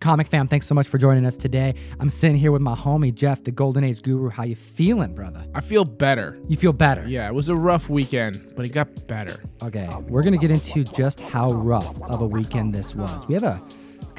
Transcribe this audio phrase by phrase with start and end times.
[0.00, 1.74] Comic fam, thanks so much for joining us today.
[2.00, 4.30] I'm sitting here with my homie Jeff, the Golden Age Guru.
[4.30, 5.44] How you feeling, brother?
[5.54, 6.38] I feel better.
[6.48, 7.06] You feel better?
[7.06, 9.42] Yeah, it was a rough weekend, but it got better.
[9.62, 13.28] Okay, we're gonna get into just how rough of a weekend this was.
[13.28, 13.62] We have a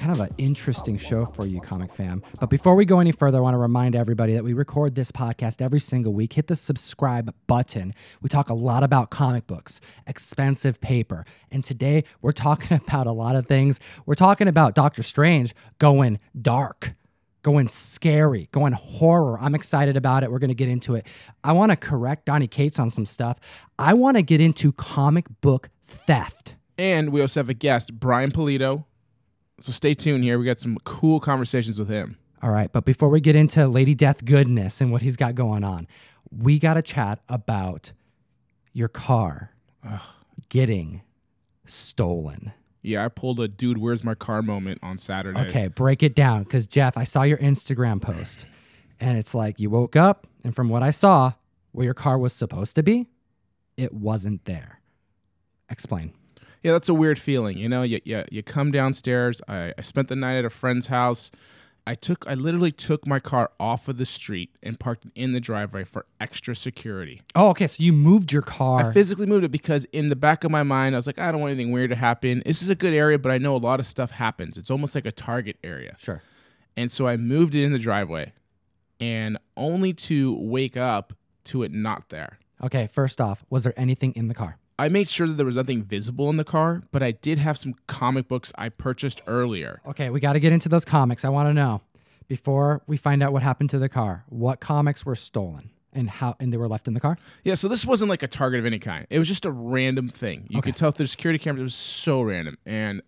[0.02, 2.24] kind of an interesting show for you, comic fam.
[2.40, 5.12] But before we go any further, I want to remind everybody that we record this
[5.12, 6.34] podcast every single week.
[6.34, 7.94] Hit the subscribe button.
[8.20, 11.24] We talk a lot about comic books, expensive paper.
[11.52, 13.80] And today we're talking about a lot of things.
[14.08, 16.96] We're talking about Doctor Strange going dark.
[17.44, 19.40] Going scary, going horror.
[19.40, 20.32] I'm excited about it.
[20.32, 21.06] We're going to get into it.
[21.44, 23.38] I want to correct Donny Cates on some stuff.
[23.78, 26.56] I want to get into comic book theft.
[26.78, 28.86] And we also have a guest, Brian Pulido.
[29.62, 30.40] So stay tuned here.
[30.40, 32.18] We got some cool conversations with him.
[32.44, 35.64] All right, but before we get into Lady Death goodness and what he's got going
[35.64, 35.88] on,
[36.36, 37.92] we got to chat about
[38.74, 39.52] your car
[40.50, 41.02] getting
[41.66, 42.52] stolen.
[42.82, 45.40] Yeah, I pulled a dude, where's my car moment on Saturday.
[45.50, 48.48] Okay, break it down because Jeff, I saw your Instagram post
[49.00, 51.34] and it's like you woke up and from what I saw,
[51.74, 53.08] where your car was supposed to be,
[53.78, 54.82] it wasn't there.
[55.70, 56.14] Explain.
[56.64, 57.58] Yeah, that's a weird feeling.
[57.58, 59.42] You know, you, you, you come downstairs.
[59.48, 61.32] I, I spent the night at a friend's house.
[61.88, 65.34] I took, I literally took my car off of the street and parked it in
[65.34, 67.22] the driveway for extra security.
[67.34, 67.66] Oh, okay.
[67.66, 68.90] So you moved your car.
[68.90, 71.32] I physically moved it because in the back of my mind, I was like, I
[71.32, 72.44] don't want anything weird to happen.
[72.46, 74.58] This is a good area, but I know a lot of stuff happens.
[74.58, 75.96] It's almost like a target area.
[75.98, 76.22] sure.
[76.78, 78.32] And so I moved it in the driveway
[79.00, 81.14] and only to wake up
[81.46, 82.38] to it not there.
[82.64, 82.90] Okay.
[82.94, 84.58] First off, was there anything in the car?
[84.82, 87.56] I made sure that there was nothing visible in the car, but I did have
[87.56, 89.80] some comic books I purchased earlier.
[89.86, 91.24] Okay, we got to get into those comics.
[91.24, 91.82] I want to know
[92.28, 96.36] before we find out what happened to the car, what comics were stolen and how
[96.40, 97.20] and they were left in the car?
[97.44, 99.06] Yeah, so this wasn't like a target of any kind.
[99.12, 100.48] It was just a random thing.
[100.50, 102.58] You could tell through the security cameras, it was so random.
[102.66, 103.04] And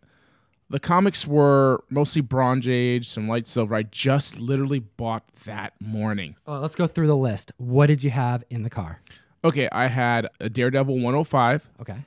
[0.69, 3.73] the comics were mostly Bronze Age, some light silver.
[3.73, 6.35] I just literally bought that morning.
[6.45, 7.51] Well, let's go through the list.
[7.57, 9.01] What did you have in the car?
[9.44, 11.97] Okay, I had a Daredevil 105, Okay.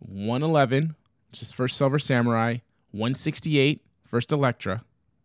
[0.00, 0.96] 111,
[1.30, 2.58] which is First Silver Samurai,
[2.90, 4.82] 168, First Elektra.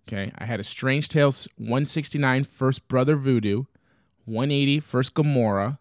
[0.07, 3.63] Okay, I had a Strange Tales 169, First Brother Voodoo,
[4.25, 5.79] 180, First Gamora,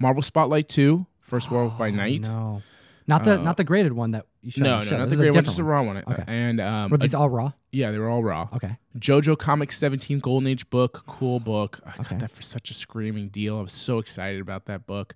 [0.00, 2.22] Marvel Spotlight 2, First Werewolf by oh, Night.
[2.28, 2.62] No.
[3.06, 4.62] Not the not the graded one that you showed.
[4.62, 5.98] No, no, Show- not this the is one, just the raw one.
[5.98, 6.24] Okay.
[6.26, 7.52] And um, Were these all raw?
[7.70, 8.48] yeah, they were all raw.
[8.54, 8.76] Okay.
[8.98, 11.80] JoJo Comics 17 Golden Age book, cool book.
[11.84, 12.02] I Okay.
[12.10, 13.58] got that for such a screaming deal.
[13.58, 15.14] I was so excited about that book.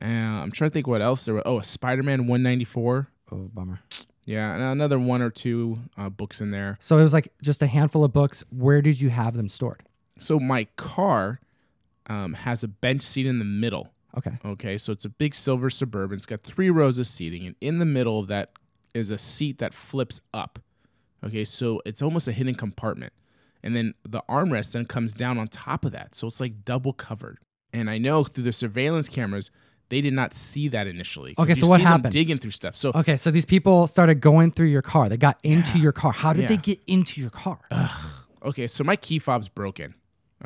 [0.00, 1.46] Uh, I'm trying to think what else there were.
[1.48, 3.08] Oh, a Spider-Man 194.
[3.32, 3.80] Oh, bummer.
[4.24, 6.78] Yeah, and another one or two uh, books in there.
[6.80, 8.44] So it was like just a handful of books.
[8.50, 9.82] Where did you have them stored?
[10.18, 11.40] So my car
[12.08, 13.92] um, has a bench seat in the middle.
[14.16, 14.38] Okay.
[14.44, 16.16] Okay, so it's a big silver suburban.
[16.16, 18.52] It's got three rows of seating, and in the middle of that
[18.94, 20.58] is a seat that flips up.
[21.24, 23.12] Okay, so it's almost a hidden compartment,
[23.62, 26.92] and then the armrest then comes down on top of that, so it's like double
[26.92, 27.38] covered.
[27.72, 29.50] And I know through the surveillance cameras,
[29.88, 31.34] they did not see that initially.
[31.38, 32.12] Okay, so what happened?
[32.12, 32.74] digging through stuff.
[32.74, 35.08] So Okay, so these people started going through your car.
[35.08, 36.12] They got into your car.
[36.12, 37.60] How did they get into your car?
[38.44, 39.94] okay, so my key fob's broken.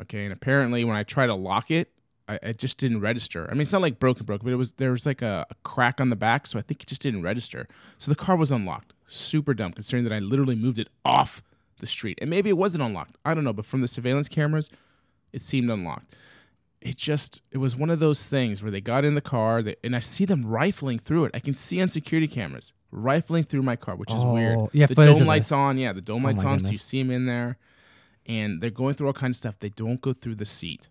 [0.01, 1.91] Okay, and apparently when I try to lock it,
[2.31, 3.47] I, it just didn't register.
[3.49, 5.55] I mean, it's not like broken, broken, but it was there was like a, a
[5.63, 7.67] crack on the back, so I think it just didn't register.
[7.97, 8.93] So the car was unlocked.
[9.07, 11.41] Super dumb, considering that I literally moved it off
[11.79, 13.15] the street, and maybe it wasn't unlocked.
[13.25, 14.69] I don't know, but from the surveillance cameras,
[15.33, 16.15] it seemed unlocked.
[16.79, 19.75] It just it was one of those things where they got in the car, they,
[19.83, 21.31] and I see them rifling through it.
[21.33, 24.69] I can see on security cameras rifling through my car, which is Oh, weird.
[24.73, 25.51] Yeah, the dome lights this?
[25.53, 27.57] on, yeah, the dome lights my on, so you see them in there
[28.25, 29.59] and they're going through all kinds of stuff.
[29.59, 30.89] They don't go through the seat.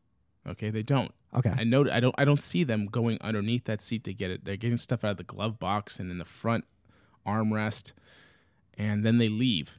[0.49, 1.13] Okay, they don't.
[1.35, 1.53] Okay.
[1.57, 1.89] I know.
[1.91, 2.15] I don't.
[2.19, 4.45] I don't see them going underneath that seat to get it.
[4.45, 6.65] They're getting stuff out of the glove box and in the front
[7.27, 7.93] armrest,
[8.77, 9.79] and then they leave.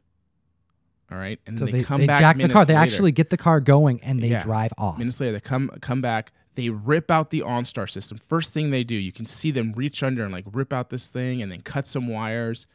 [1.11, 2.19] All right, and So then they, they, come they back.
[2.22, 2.63] jack the car.
[2.63, 2.84] They later.
[2.84, 4.44] actually get the car going and they Yeah.
[4.44, 4.97] drive off.
[4.97, 5.34] minutes later.
[5.34, 6.31] They come come back.
[6.56, 8.19] They rip out the OnStar system.
[8.29, 11.07] First thing they do, you can see them reach under and like rip out this
[11.09, 12.66] thing, and then cut some wires,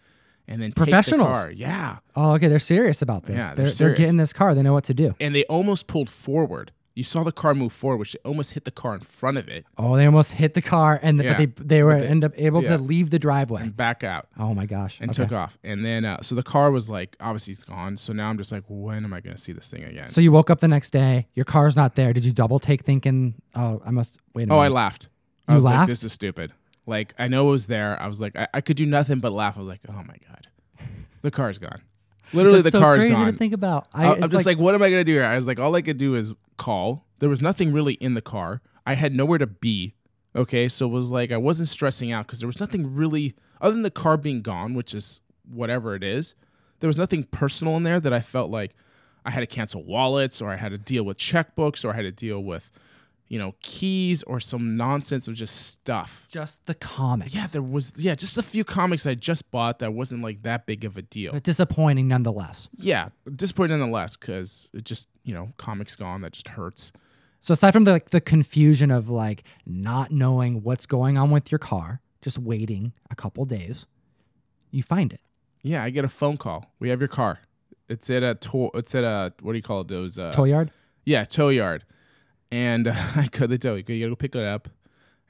[0.46, 1.50] and then take the car.
[1.50, 2.48] Yeah, Oh, okay.
[2.48, 3.36] They're serious about this.
[3.36, 4.54] Yeah, they're, they're they're getting this car.
[4.54, 5.14] They know what to do.
[5.18, 6.72] and they almost pulled forward.
[6.96, 9.66] You saw the car move forward, which almost hit the car in front of it
[9.76, 12.32] Oh, they almost hit the car, and Yeah, but they they were they- end up
[12.36, 12.70] able yeah.
[12.70, 13.60] to leave the driveway.
[13.62, 14.28] and back out.
[14.38, 14.98] Oh my gosh!
[15.00, 15.22] and Okay.
[15.24, 15.58] took off.
[15.62, 17.96] And then uh, so the car was like obviously it's gone.
[17.98, 20.08] So now I'm just like, when am I going to see this thing again?
[20.08, 21.26] So you woke up the next day.
[21.34, 22.12] Your car's not there.
[22.14, 23.34] Did you double take thinking?
[23.54, 24.48] Oh, I must wait.
[24.48, 25.08] A oh, I laughed.
[25.46, 25.78] I You was laughed?
[25.80, 26.52] like, this is stupid.
[26.86, 28.00] Like I know it was there.
[28.00, 29.56] I was like, I, I could do nothing but laugh.
[29.58, 30.46] I was like, oh my god,
[31.20, 31.82] the car's gone.
[32.32, 33.32] Literally, That's the so car's crazy gone.
[33.32, 33.86] to think about.
[33.94, 35.24] I, I, am just like, what am I going to do here?
[35.24, 37.06] I was like, all I could do is call.
[37.18, 38.60] There was nothing really in the car.
[38.84, 39.94] I had nowhere to be.
[40.34, 43.72] Okay, so it was like I wasn't stressing out because there was nothing really other
[43.72, 45.20] than the car being gone, which is
[45.50, 46.34] whatever it is.
[46.80, 48.74] there was nothing personal in there that I felt like
[49.24, 52.02] I had to cancel wallets or I had to deal with checkbooks or I had
[52.02, 52.70] to deal with,
[53.28, 56.26] you know, keys or some nonsense of just stuff.
[56.30, 57.34] Just the comics.
[57.34, 60.66] Yeah, there was yeah, just a few comics I just bought that wasn't like that
[60.66, 61.32] big of a deal.
[61.32, 62.68] but disappointing nonetheless.
[62.76, 66.92] yeah, disappointing nonetheless because it just you know comics gone that just hurts.
[67.40, 71.50] So aside from the like the confusion of like not knowing what's going on with
[71.52, 73.86] your car, just waiting a couple days,
[74.70, 75.20] you find it.
[75.62, 76.72] Yeah, I get a phone call.
[76.78, 77.40] We have your car.
[77.88, 78.70] It's at a tow.
[78.74, 79.88] It's at a what do you call it?
[79.88, 80.70] Those uh, Toy yard.
[81.04, 81.84] yeah tow yard,
[82.50, 83.74] and uh, I go to the tow.
[83.74, 84.68] You gotta go pick it up,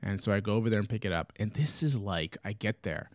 [0.02, 1.32] and so I go over there and pick it up.
[1.36, 3.10] And this is like I get there,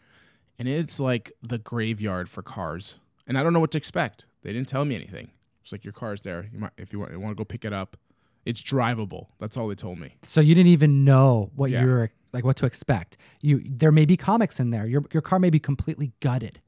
[0.60, 2.96] and it's like the graveyard for cars,
[3.28, 4.26] and I don't know what to expect.
[4.44, 5.32] They didn't tell me anything.
[5.64, 6.50] It's like your car's there.
[6.52, 7.98] You might if you want, you want to go pick it up.
[8.44, 9.28] It's drivable.
[9.40, 10.16] That's all they told me.
[10.24, 11.82] So you didn't even know what Yeah.
[11.84, 13.18] you were like what to expect.
[13.42, 14.88] You there may be comics in there.
[14.88, 16.60] Your your car may be completely gutted.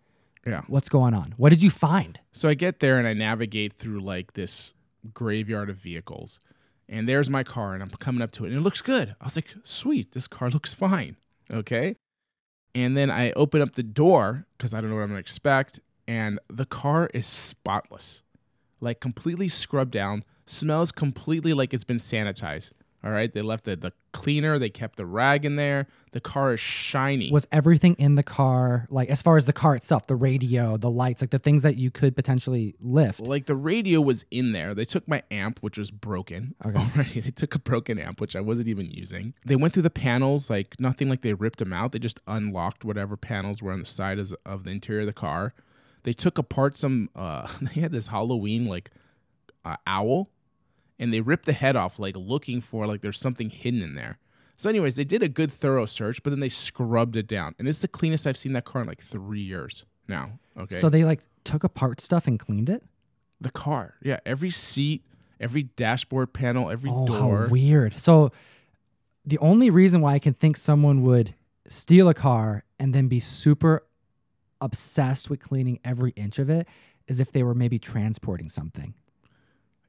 [0.46, 0.62] Yeah.
[0.68, 1.34] What's going on?
[1.38, 2.20] What did you find?
[2.32, 4.76] So I get there and I navigate through like this
[5.14, 6.40] graveyard of vehicles.
[6.94, 9.16] And there's my car and I'm coming up to it and it looks good.
[9.20, 11.18] I was like, sweet, this car looks fine.
[11.52, 11.96] Okay.
[12.76, 15.20] And then I open up the door because I don't know what I'm going to
[15.20, 15.80] expect.
[16.08, 18.22] And the car is spotless,
[18.80, 22.74] like completely scrubbed down, smells completely like it's been sanitized.
[23.04, 23.34] All right.
[23.34, 25.88] They left the, the cleaner, they kept the rag in there.
[26.14, 27.32] The car is shiny.
[27.32, 30.90] Was everything in the car like as far as the car itself, the radio, the
[30.90, 33.20] lights, like the things that you could potentially lift?
[33.20, 34.74] Like the radio was in there.
[34.74, 36.80] They took my amp, which was broken Okay.
[36.96, 37.20] already.
[37.20, 39.34] They took a broken amp, which I wasn't even using.
[39.46, 41.92] They went through the panels, like nothing like they ripped them out.
[41.92, 45.14] They just unlocked whatever panels were on the side of, of the interior of the
[45.14, 45.54] car.
[46.04, 47.10] They took apart some.
[47.16, 48.92] Uh, they had this Halloween like
[49.66, 50.30] uh, owl,
[51.04, 54.18] and they ripped the head off, like looking for like there's something hidden in there.
[54.56, 57.68] So, anyways, they did a good thorough search, but then they scrubbed it down, and
[57.68, 60.40] it's the cleanest I've seen that car in like three years now.
[60.58, 62.84] Okay, So they like took apart stuff and cleaned it?
[63.42, 65.04] the car, yeah, every seat,
[65.40, 67.48] every dashboard panel, every Oh, door.
[67.48, 68.00] how weird.
[68.00, 68.32] So
[69.26, 71.34] the only reason why I can think someone would
[71.68, 73.84] steal a car and then be super
[74.62, 76.68] obsessed with cleaning every inch of it
[77.08, 78.94] is if they were maybe transporting something.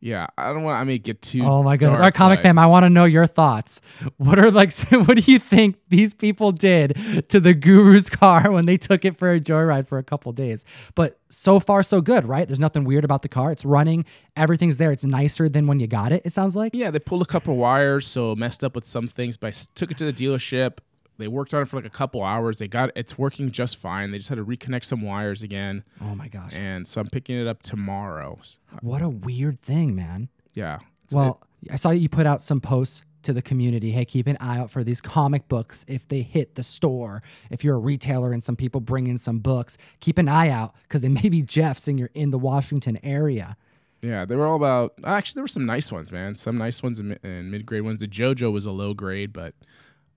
[0.04, 0.78] Yeah, I don't want.
[0.78, 1.42] I mean, get too.
[1.44, 1.98] Oh my goodness.
[1.98, 3.80] Our comic fam, I want to know your thoughts.
[4.18, 8.66] What are like what do you think these people did to the guru's car when
[8.66, 10.66] they took it for a joyride for a couple days?
[10.94, 12.46] But so far so good, right?
[12.46, 13.50] There's nothing weird about the car.
[13.50, 14.04] It's running,
[14.36, 14.92] everything's there.
[14.92, 16.74] It's nicer than when you got it, it sounds like.
[16.74, 19.38] Yeah, they pulled a couple wires, so messed up with some things.
[19.38, 20.80] But I took it to the dealership.
[21.18, 22.58] They worked on it for like a couple hours.
[22.58, 24.10] They got it's working just fine.
[24.10, 26.52] They just had to reconnect some wires again, Oh my gosh.
[26.54, 28.38] and so I'm picking it up tomorrow.
[28.80, 30.28] What a weird thing, man.
[30.54, 30.78] Yeah.
[31.12, 31.40] Well,
[31.70, 33.90] I saw you put out some posts to the community.
[33.90, 37.22] Hey, keep an eye out for these comic books if they hit the store.
[37.50, 40.74] If you're a retailer and some people bring in some books, keep an eye out
[40.82, 43.56] because they may be Jeff's and you're in the Washington area.
[44.02, 44.92] Yeah, they were all about.
[45.04, 46.34] Actually, there were some nice ones, man.
[46.34, 48.00] Some nice ones and, and mid grade ones.
[48.00, 49.54] The JoJo was a low grade, but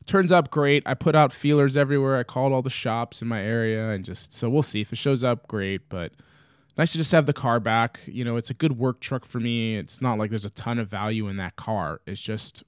[0.07, 0.83] turns up great.
[0.86, 2.18] I put out feelers everywhere.
[2.18, 4.98] I called all the shops in my area, and just so we'll see if it
[4.98, 5.48] shows up.
[5.48, 6.13] Great, but
[6.77, 8.00] nice to just have the car back.
[8.06, 9.75] You know, it's a good work truck for me.
[9.77, 12.01] It's not like there's a ton of value in that car.
[12.07, 12.63] It's just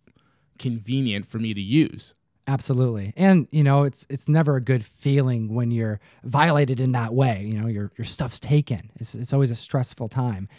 [0.57, 2.13] convenient for me to use.
[2.47, 3.13] Absolutely.
[3.15, 7.43] And you know, it's it's never a good feeling when you're violated in that way.
[7.43, 8.91] You know, your your stuff's taken.
[8.95, 10.49] It's it's always a stressful time.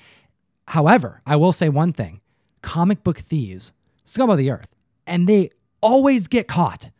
[0.69, 2.21] However, I will say one thing.
[2.63, 3.73] Comic book thieves,
[4.05, 4.69] scum of the earth,
[5.07, 6.91] and they always get caught.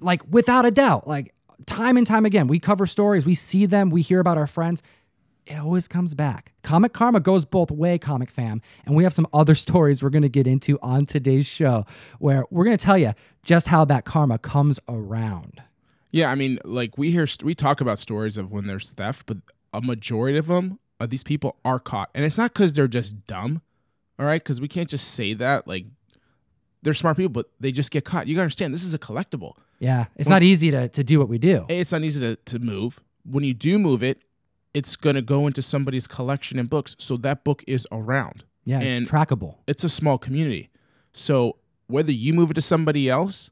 [0.00, 1.06] Like without a doubt.
[1.06, 1.34] Like
[1.66, 4.82] time and time again, we cover stories, we see them, we hear about our friends.
[5.46, 6.52] It always comes back.
[6.62, 8.60] Comic karma goes both way, comic fam.
[8.84, 11.86] And we have some other stories we're going to get into on today's show
[12.18, 15.62] where we're going to tell you just how that karma comes around.
[16.10, 19.38] Yeah, I mean, like we hear, we talk about stories of when there's theft, but
[19.72, 23.26] a majority of them, of these people are caught, and it's not because they're just
[23.26, 23.62] dumb,
[24.18, 24.42] all right?
[24.42, 25.68] Because we can't just say that.
[25.68, 25.86] Like,
[26.82, 28.26] they're smart people, but they just get caught.
[28.26, 29.54] You gotta understand, this is a collectible.
[29.78, 31.64] Yeah, it's not easy to, to do what we do.
[31.68, 33.00] It's not easy to, to move.
[33.24, 34.22] When you do move it,
[34.74, 38.44] it's gonna go into somebody's collection and books, so that book is around.
[38.64, 39.56] Yeah, it's trackable.
[39.66, 40.70] It's a small community,
[41.12, 41.56] so
[41.86, 43.50] whether you move it to somebody else,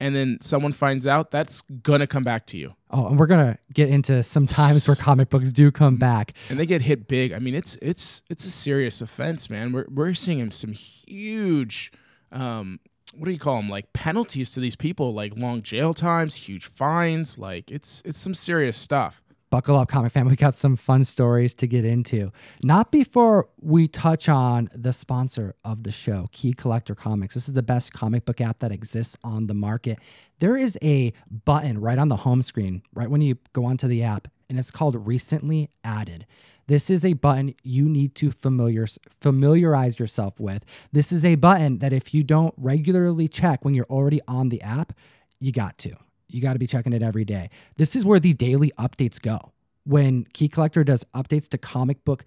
[0.00, 2.74] and then someone finds out, that's gonna come back to you.
[2.90, 6.32] Oh, and we're going to get into some times where comic books do come back.
[6.48, 7.32] and they get hit big.
[7.32, 9.70] I mean, it's it's it's a serious offense, man.
[9.70, 11.92] We're we're seeing some huge,
[12.32, 12.80] um,
[13.14, 13.68] what do you call them?
[13.68, 17.38] Like penalties to these people, like long jail times, huge fines.
[17.38, 19.22] Like it's it's some serious stuff.
[19.50, 20.28] Buckle up, comic fam.
[20.28, 22.30] We got some fun stories to get into.
[22.62, 27.34] Not before we touch on the sponsor of the show, Key Collector Comics.
[27.34, 29.98] This is the best comic book app that exists on the market.
[30.38, 31.12] There is a
[31.44, 34.70] button right on the home screen, right when you go onto the app, and it's
[34.70, 36.26] called Recently Added.
[36.70, 38.86] This is a button you need to familiar,
[39.20, 40.64] familiarize yourself with.
[40.92, 44.62] This is a button that if you don't regularly check when you're already on the
[44.62, 44.92] app,
[45.40, 45.96] you got to.
[46.28, 47.50] You got to be checking it every day.
[47.76, 49.50] This is where the daily updates go.
[49.82, 52.24] When Key Collector does updates to comic book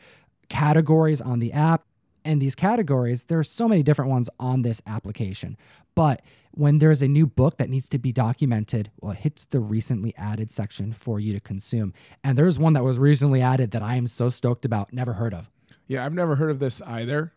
[0.49, 1.85] categories on the app,
[2.25, 5.57] and these categories, there are so many different ones on this application.
[5.95, 6.21] But
[6.51, 10.13] when there's a new book that needs to be documented, well, it hits the recently
[10.17, 11.93] added section for you to consume.
[12.23, 15.33] And there's one that was recently added that I am so stoked about, never heard
[15.33, 15.49] of.
[15.87, 17.33] Yeah, I've never heard of this either.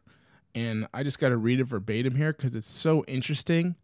[0.55, 3.77] And I just got to read it verbatim here because it's so interesting.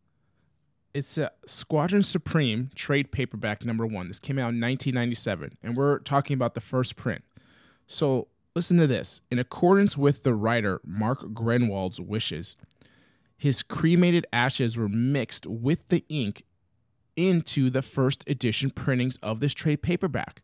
[0.95, 4.09] It's a Squadron Supreme trade paperback number one.
[4.09, 7.25] This came out in 1997, and we're talking about the first print.
[7.87, 9.23] So listen to this.
[9.31, 12.57] In accordance with the writer Mark Gruenwald's wishes,
[13.43, 16.45] his cremated ashes were mixed with the ink
[17.17, 20.43] into the first edition printings of this trade paperback.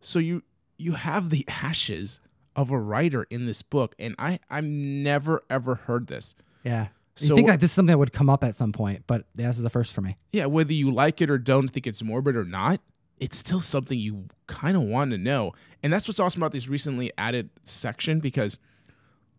[0.00, 0.42] So you
[0.78, 2.20] you have the ashes
[2.56, 6.34] of a writer in this book, and I I've never ever heard this.
[6.64, 6.88] Yeah.
[7.16, 9.26] So you think like this is something that would come up at some point, but
[9.34, 10.16] this is the first for me.
[10.32, 12.80] yeah, whether you like it or don't think it's morbid or not,
[13.18, 15.52] it's still something you kind of want to know.
[15.82, 18.58] And that's what's awesome about this recently added section because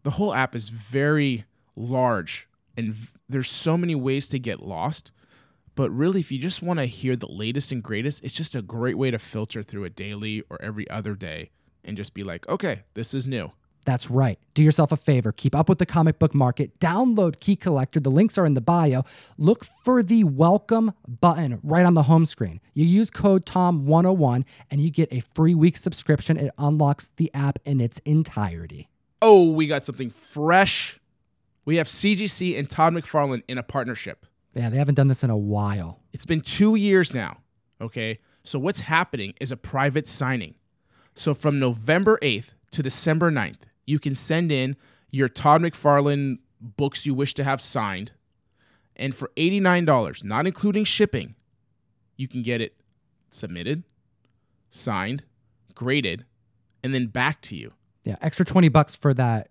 [0.03, 1.45] the whole app is very
[1.75, 2.45] large
[2.79, 2.95] and
[3.27, 5.11] there's so many ways to get lost.
[5.75, 8.61] But really, if you just want to hear the latest and greatest, it's just a
[8.61, 11.51] great way to filter through it daily or every other day
[11.83, 13.51] and just be like, okay, this is new.
[13.85, 14.37] That's right.
[14.55, 15.31] Do yourself a favor.
[15.31, 16.77] Keep up with the comic book market.
[16.79, 17.99] Download Key Collector.
[17.99, 19.03] The links are in the bio.
[19.37, 22.59] Look for the welcome button right on the home screen.
[22.73, 26.37] You use code TOM101 and you get a free week subscription.
[26.37, 28.89] It unlocks the app in its entirety.
[29.21, 30.99] Oh, we got something fresh.
[31.69, 34.25] We have CGC and Todd McFarlane in a partnership.
[34.55, 35.99] Yeah, they haven't done this in a while.
[36.13, 37.41] It's been two years now.
[37.79, 38.21] Okay.
[38.41, 40.55] So what's happening is a private signing.
[41.13, 44.77] So from November 8th to December 9th, you can send in
[45.11, 48.13] your Todd McFarlane books you wish to have signed.
[48.95, 51.35] And for $89, not including shipping,
[52.17, 52.81] you can get it
[53.29, 53.83] submitted,
[54.71, 55.21] signed,
[55.75, 56.25] graded,
[56.83, 57.73] and then back to you.
[58.05, 59.49] Yeah, extra 20 bucks for that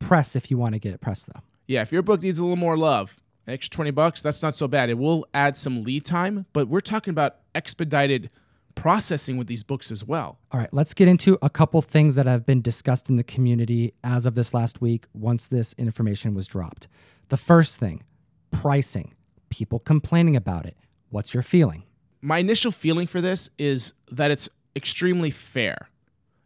[0.00, 1.40] press if you want to get it pressed though.
[1.68, 3.16] Yeah, if your book needs a little more love,
[3.46, 4.90] an extra 20 bucks, that's not so bad.
[4.90, 8.30] It will add some lead time, but we're talking about expedited
[8.74, 10.38] processing with these books as well.
[10.52, 13.94] All right, let's get into a couple things that have been discussed in the community
[14.02, 16.88] as of this last week once this information was dropped.
[17.28, 18.02] The first thing,
[18.50, 19.14] pricing.
[19.48, 20.76] People complaining about it.
[21.10, 21.82] What's your feeling?
[22.20, 25.88] My initial feeling for this is that it's extremely fair.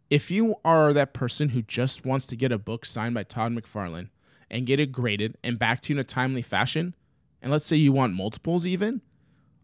[0.09, 3.53] If you are that person who just wants to get a book signed by Todd
[3.53, 4.09] McFarlane
[4.51, 6.95] and get it graded and back to you in a timely fashion,
[7.41, 9.01] and let's say you want multiples even,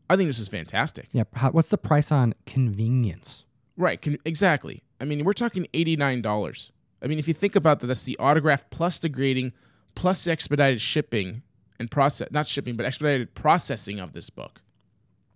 [0.09, 1.07] I think this is fantastic.
[1.11, 3.45] Yeah, what's the price on convenience?
[3.77, 4.83] Right, con- exactly.
[4.99, 6.71] I mean, we're talking $89.
[7.01, 9.53] I mean, if you think about that, that's the autograph plus the grading
[9.95, 11.43] plus the expedited shipping
[11.79, 14.61] and process, not shipping, but expedited processing of this book.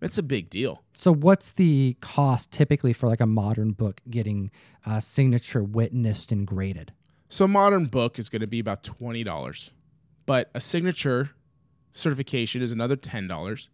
[0.05, 0.83] It's a big deal.
[0.93, 4.51] So, what's the cost typically for like a modern book getting
[4.85, 6.93] uh, signature witnessed and graded?
[7.29, 9.71] So, a modern book is going to be about $20,
[10.25, 11.31] but a signature
[11.93, 13.67] certification is another $10.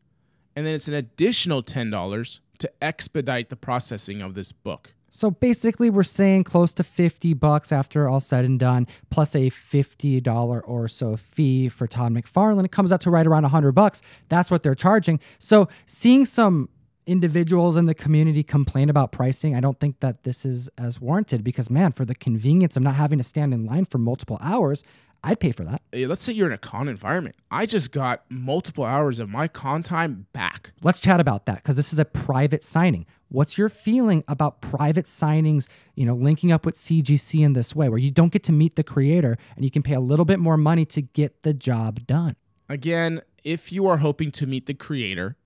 [0.56, 4.94] And then it's an additional $10 to expedite the processing of this book.
[5.12, 9.50] So basically, we're saying close to 50 bucks after all said and done, plus a
[9.50, 12.66] $50 or so fee for Todd McFarlane.
[12.66, 14.02] It comes out to right around 100 bucks.
[14.30, 15.20] That's what they're charging.
[15.38, 16.70] So seeing some
[17.06, 21.44] individuals in the community complain about pricing, I don't think that this is as warranted
[21.44, 24.84] because, man, for the convenience of not having to stand in line for multiple hours,
[25.24, 25.82] I'd pay for that.
[25.94, 27.36] Let's say you're in a con environment.
[27.52, 30.72] I just got multiple hours of my con time back.
[30.82, 33.06] Let's chat about that because this is a private signing.
[33.30, 37.88] What's your feeling about private signings, you know, linking up with CGC in this way
[37.88, 40.40] where you don't get to meet the creator and you can pay a little bit
[40.40, 42.36] more money to get the job done?
[42.68, 45.38] Again, if you are hoping to meet the creator,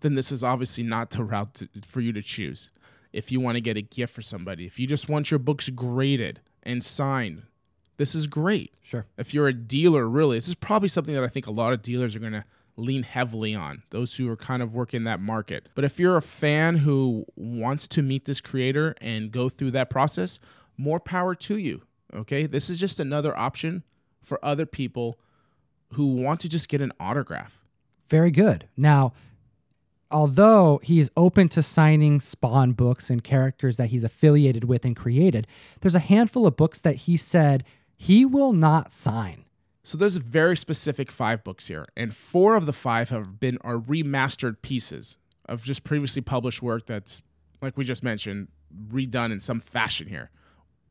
[0.00, 2.70] then this is obviously not the route to, for you to choose.
[3.12, 5.68] If you want to get a gift for somebody, if you just want your books
[5.70, 7.42] graded and signed,
[7.98, 8.72] this is great.
[8.82, 9.04] Sure.
[9.18, 11.82] If you're a dealer, really, this is probably something that I think a lot of
[11.82, 12.44] dealers are going to
[12.76, 15.68] lean heavily on, those who are kind of working that market.
[15.74, 19.90] But if you're a fan who wants to meet this creator and go through that
[19.90, 20.38] process,
[20.76, 21.82] more power to you.
[22.14, 22.46] Okay.
[22.46, 23.82] This is just another option
[24.22, 25.18] for other people
[25.94, 27.58] who want to just get an autograph.
[28.08, 28.68] Very good.
[28.76, 29.12] Now,
[30.10, 34.96] although he is open to signing Spawn books and characters that he's affiliated with and
[34.96, 35.46] created,
[35.80, 37.64] there's a handful of books that he said
[37.98, 39.44] he will not sign.
[39.82, 43.58] So there's a very specific five books here, and four of the five have been
[43.62, 47.22] are remastered pieces of just previously published work that's,
[47.60, 48.48] like we just mentioned,
[48.88, 50.30] redone in some fashion here.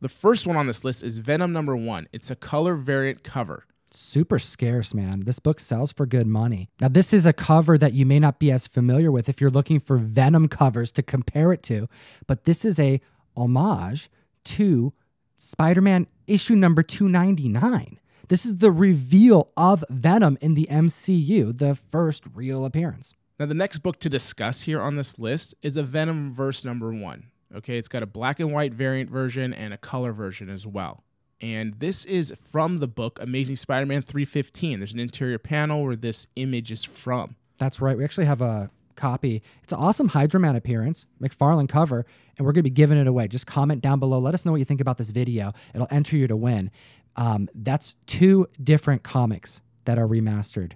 [0.02, 2.08] The first one on this list is Venom number one.
[2.12, 3.66] It's a color variant cover.
[3.92, 5.22] super scarce, man.
[5.22, 6.70] This book sells for good money.
[6.80, 9.50] Now, this is a cover that you may not be as familiar with if you're
[9.50, 11.88] looking for Venom covers to compare it to,
[12.28, 13.02] but this is a
[13.36, 14.10] homage
[14.46, 14.94] to
[15.38, 18.00] Spider-Man issue number 299.
[18.28, 23.14] This is the reveal of Venom in the MCU, the first real appearance.
[23.40, 27.28] Now, the next book to discuss here on this list is a Venomverse number one.
[27.56, 31.04] Okay, it's got a black and white variant version and a color version as well.
[31.40, 34.80] And this is from the book Amazing Spider Man 315.
[34.80, 37.36] There's an interior panel where this image is from.
[37.58, 37.98] That's right.
[37.98, 39.42] We actually have a copy.
[39.64, 42.06] It's an awesome Hydro-Man appearance, McFarlane cover,
[42.38, 43.28] and we're going to be giving it away.
[43.28, 44.20] Just comment down below.
[44.20, 45.54] Let us know what you think about this video.
[45.74, 46.72] It'll enter you to win.
[47.16, 50.74] Um, that's two different comics that are remastered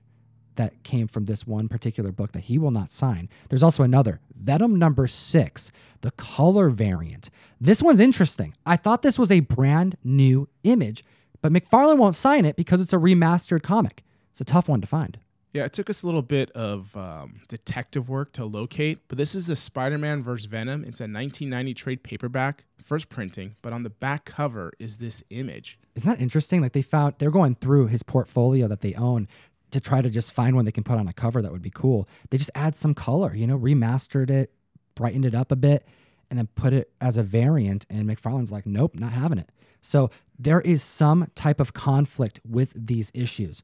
[0.55, 3.29] that came from this one particular book that he will not sign.
[3.49, 7.29] There's also another, Venom number six, the color variant.
[7.59, 8.55] This one's interesting.
[8.65, 11.03] I thought this was a brand new image,
[11.41, 14.03] but McFarlane won't sign it because it's a remastered comic.
[14.31, 15.19] It's a tough one to find.
[15.53, 19.35] Yeah, it took us a little bit of um, detective work to locate, but this
[19.35, 20.45] is a Spider Man vs.
[20.45, 20.81] Venom.
[20.81, 25.77] It's a 1990 trade paperback, first printing, but on the back cover is this image.
[25.95, 26.61] Isn't that interesting?
[26.61, 29.27] Like they found they're going through his portfolio that they own
[29.71, 31.69] to try to just find one they can put on a cover that would be
[31.69, 32.07] cool.
[32.29, 34.53] They just add some color, you know, remastered it,
[34.95, 35.85] brightened it up a bit,
[36.29, 37.85] and then put it as a variant.
[37.89, 39.49] And McFarlane's like, nope, not having it.
[39.81, 43.61] So there is some type of conflict with these issues.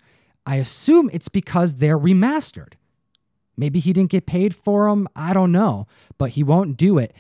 [0.47, 2.73] I assume it's because they're remastered.
[3.57, 5.09] Maybe he didn't get paid for them.
[5.13, 5.87] I don't know,
[6.17, 7.13] but he won't do it.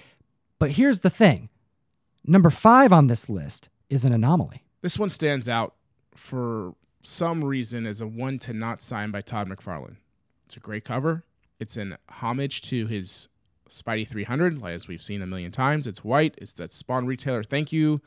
[0.59, 1.49] But here's the thing
[2.25, 4.63] number five on this list is an anomaly.
[4.81, 5.73] This one stands out
[6.15, 9.97] for some reason as a one to not sign by Todd McFarlane.
[10.45, 11.25] It's a great cover.
[11.59, 13.27] It's an homage to his
[13.69, 15.85] Spidey 300, as we've seen a million times.
[15.85, 16.35] It's white.
[16.37, 17.43] It's that Spawn retailer.
[17.43, 18.01] Thank you,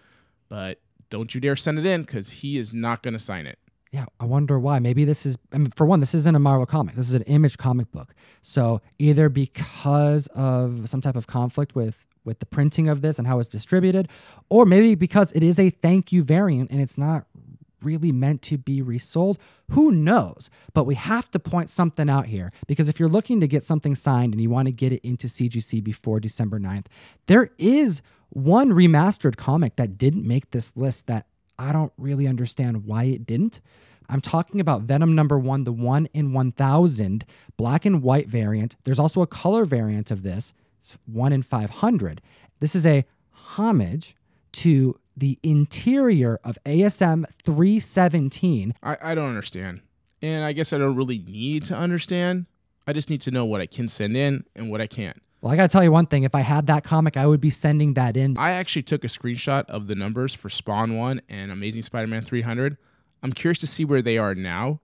[0.48, 3.58] but don't you dare send it in because he is not going to sign it.
[3.92, 4.78] Yeah, I wonder why.
[4.78, 6.94] Maybe this is, I mean, for one, this isn't a Marvel comic.
[6.94, 8.14] This is an image comic book.
[8.40, 13.26] So either because of some type of conflict with with the printing of this and
[13.26, 14.08] how it's distributed,
[14.48, 17.26] or maybe because it is a thank you variant and it's not
[17.82, 19.38] really meant to be resold.
[19.70, 20.50] Who knows?
[20.74, 23.94] But we have to point something out here because if you're looking to get something
[23.94, 26.86] signed and you want to get it into CGC before December 9th,
[27.26, 31.26] there is one remastered comic that didn't make this list that
[31.58, 33.60] I don't really understand why it didn't.
[34.10, 37.24] I'm talking about Venom number one, the one in 1000
[37.56, 38.76] black and white variant.
[38.82, 42.20] There's also a color variant of this, it's one in 500.
[42.58, 44.16] This is a homage
[44.52, 48.74] to the interior of ASM 317.
[48.82, 49.80] I, I don't understand.
[50.22, 52.46] And I guess I don't really need to understand.
[52.86, 55.20] I just need to know what I can send in and what I can't.
[55.40, 56.24] Well, I got to tell you one thing.
[56.24, 58.36] If I had that comic, I would be sending that in.
[58.36, 62.22] I actually took a screenshot of the numbers for Spawn 1 and Amazing Spider Man
[62.22, 62.76] 300.
[63.22, 64.80] I'm curious to see where they are now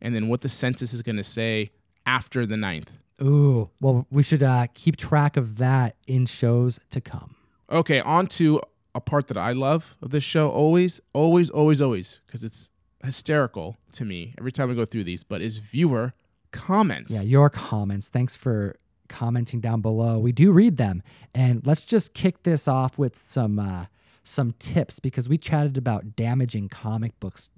[0.00, 1.70] and then what the census is going to say
[2.06, 2.88] after the 9th.
[3.22, 7.34] Ooh, well, we should uh, keep track of that in shows to come.
[7.70, 8.60] Okay, on to
[8.94, 12.70] a part that I love of this show always, always, always, always, because it's
[13.04, 16.14] hysterical to me every time I go through these, but is viewer
[16.52, 17.12] comments.
[17.12, 18.08] Yeah, your comments.
[18.08, 18.76] Thanks for
[19.08, 20.18] commenting down below.
[20.18, 21.02] We do read them.
[21.34, 23.86] And let's just kick this off with some uh,
[24.24, 27.50] some tips because we chatted about damaging comic books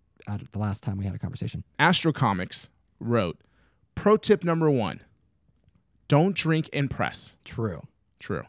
[0.52, 1.64] the last time we had a conversation.
[1.78, 3.38] Astro Comics wrote,
[3.94, 5.00] Pro tip number one
[6.09, 7.37] don't drink and press.
[7.44, 7.83] True.
[8.18, 8.42] True.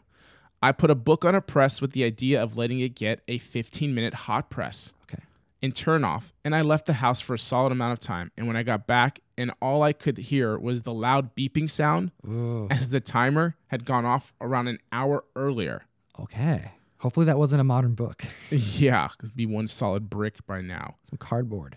[0.62, 3.38] I put a book on a press with the idea of letting it get a
[3.38, 5.22] 15 minute hot press Okay.
[5.62, 8.30] and turn off, and I left the house for a solid amount of time.
[8.36, 12.12] And when I got back, and all I could hear was the loud beeping sound
[12.26, 12.68] Ooh.
[12.70, 15.82] as the timer had gone off around an hour earlier.
[16.20, 16.72] Okay.
[17.02, 18.24] Hopefully that wasn't a modern book.
[18.50, 20.94] yeah, it'd be one solid brick by now.
[21.02, 21.76] Some cardboard.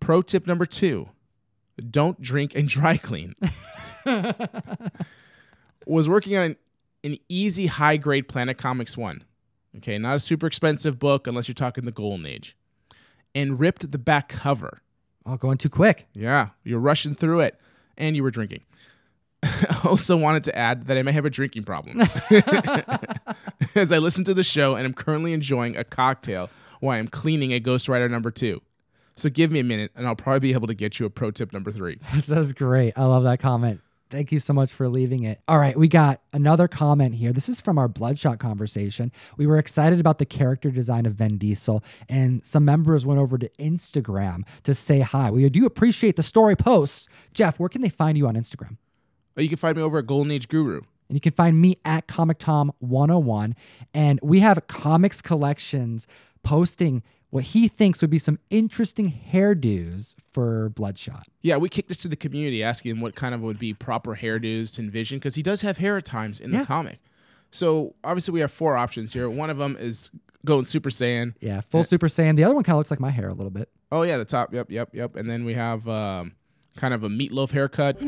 [0.00, 1.08] Pro tip number two
[1.90, 3.34] don't drink and dry clean.
[5.86, 6.56] Was working on an,
[7.04, 9.24] an easy high grade Planet Comics one.
[9.78, 12.54] Okay, not a super expensive book unless you're talking the Golden Age.
[13.34, 14.82] And ripped the back cover.
[15.24, 16.06] Oh, going too quick.
[16.12, 17.58] Yeah, you're rushing through it
[17.96, 18.60] and you were drinking.
[19.84, 22.02] also wanted to add that I may have a drinking problem.
[23.74, 27.52] As I listen to the show and I'm currently enjoying a cocktail while I'm cleaning
[27.52, 28.60] a Ghost Rider number two.
[29.16, 31.30] So give me a minute and I'll probably be able to get you a pro
[31.30, 31.98] tip number three.
[32.26, 32.92] That's great.
[32.96, 33.80] I love that comment.
[34.08, 35.40] Thank you so much for leaving it.
[35.48, 37.32] All right, we got another comment here.
[37.32, 39.10] This is from our Bloodshot conversation.
[39.36, 43.36] We were excited about the character design of Vin Diesel, and some members went over
[43.36, 45.32] to Instagram to say hi.
[45.32, 47.08] We do appreciate the story posts.
[47.34, 48.76] Jeff, where can they find you on Instagram?
[49.36, 50.82] Oh, you can find me over at Golden Age Guru.
[51.08, 53.54] And you can find me at Comic Tom 101.
[53.94, 56.06] And we have comics collections
[56.42, 61.26] posting what he thinks would be some interesting hairdos for Bloodshot.
[61.42, 64.16] Yeah, we kicked this to the community asking him what kind of would be proper
[64.16, 66.60] hairdos to envision because he does have hair at times in Yeah.
[66.60, 66.98] the comic.
[67.50, 69.28] So obviously we have four options here.
[69.30, 70.10] One of them is
[70.44, 71.34] going Super Saiyan.
[71.40, 72.36] Yeah, full Super Saiyan.
[72.36, 73.68] The other one kind of looks like my hair a little bit.
[73.92, 74.52] Oh yeah, the top.
[74.54, 75.16] Yep, yep, yep.
[75.16, 76.32] And then we have um,
[76.76, 78.00] kind of a meatloaf haircut.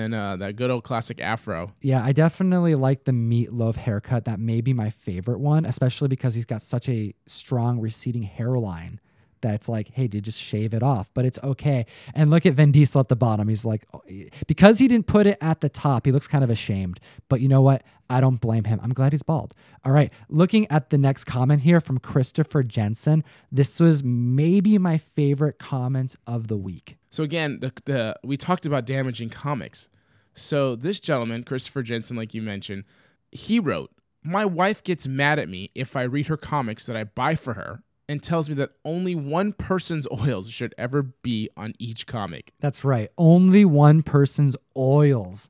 [0.00, 1.72] Then uh, that good old classic afro.
[1.82, 4.24] Yeah, I definitely like the meatloaf haircut.
[4.24, 9.00] That may be my favorite one, especially because he's got such a strong receding hairline
[9.40, 11.10] that's like, hey, dude, just shave it off.
[11.14, 11.86] But it's okay.
[12.14, 13.48] And look at Vin Diesel at the bottom.
[13.48, 14.02] He's like, oh,
[14.46, 17.00] because he didn't put it at the top, he looks kind of ashamed.
[17.28, 17.82] But you know what?
[18.10, 18.80] I don't blame him.
[18.82, 19.54] I'm glad he's bald.
[19.84, 23.22] All right, looking at the next comment here from Christopher Jensen.
[23.52, 26.96] This was maybe my favorite comment of the week.
[27.10, 29.88] So again, the, the we talked about damaging comics.
[30.34, 32.84] So this gentleman, Christopher Jensen, like you mentioned,
[33.30, 33.92] he wrote,
[34.24, 37.54] "My wife gets mad at me if I read her comics that I buy for
[37.54, 42.52] her." And tells me that only one person's oils should ever be on each comic.
[42.58, 43.08] That's right.
[43.16, 45.48] Only one person's oils.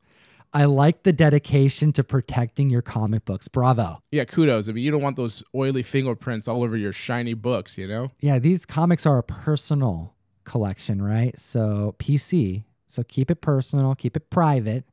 [0.52, 3.48] I like the dedication to protecting your comic books.
[3.48, 4.02] Bravo.
[4.10, 4.68] Yeah, kudos.
[4.68, 8.10] I mean, you don't want those oily fingerprints all over your shiny books, you know?
[8.20, 10.12] Yeah, these comics are a personal
[10.44, 11.38] collection, right?
[11.38, 12.64] So, PC.
[12.88, 14.84] So, keep it personal, keep it private.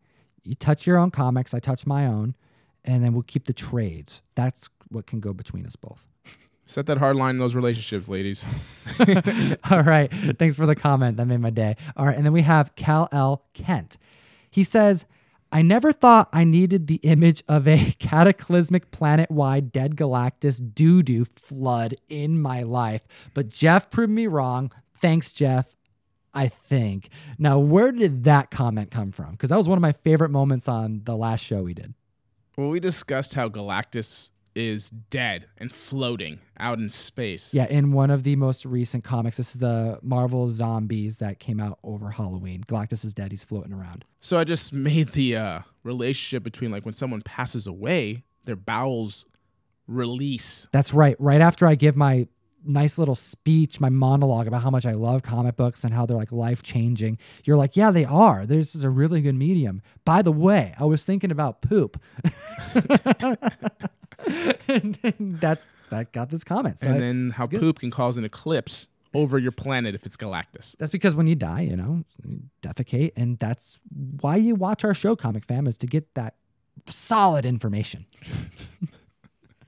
[0.43, 2.35] You touch your own comics, I touch my own,
[2.85, 4.21] and then we'll keep the trades.
[4.35, 6.07] That's what can go between us both.
[6.69, 8.45] Set that hard line in those relationships, ladies.
[9.71, 10.11] All right.
[10.37, 11.15] Thanks for the comment.
[11.15, 11.77] That made my day.
[11.95, 12.15] All right.
[12.15, 13.45] And then we have Cal L.
[13.53, 13.97] Kent.
[14.51, 15.05] He says,
[15.49, 21.01] I never thought I needed the image of a cataclysmic planet wide dead Galactus doo
[21.03, 23.07] doo flood in my life.
[23.33, 24.69] But Jeff proved me wrong.
[25.01, 25.73] Thanks, Jeff.
[26.33, 27.07] I think.
[27.39, 29.31] Now, where did that comment come from?
[29.31, 31.93] Because that was one of my favorite moments on the last show we did.
[32.57, 37.53] Well, we discussed how Galactus is dead and floating out in space.
[37.53, 41.59] Yeah, in one of the most recent comics, this is the Marvel Zombies that came
[41.59, 42.63] out over Halloween.
[42.67, 43.31] Galactus is dead.
[43.31, 44.03] He's floating around.
[44.19, 49.25] So I just made the uh, relationship between like when someone passes away, their bowels
[49.87, 50.67] release.
[50.71, 51.15] That's right.
[51.19, 52.27] Right after I give my
[52.67, 56.17] nice little speech, my monologue about how much I love comic books and how they're
[56.17, 58.45] like life changing, you're like, yeah, they are.
[58.45, 59.81] This is a really good medium.
[60.05, 62.01] By the way, I was thinking about poop.
[64.67, 66.79] and, then that's that got this comment.
[66.79, 67.59] So and I- then how good.
[67.59, 70.75] poop can cause an eclipse over your planet if it's Galactus.
[70.77, 73.79] that's because when you die, you know, you defecate, and that's
[74.21, 76.35] why you watch our show, Comic Fam, is to get that
[76.87, 78.05] solid information.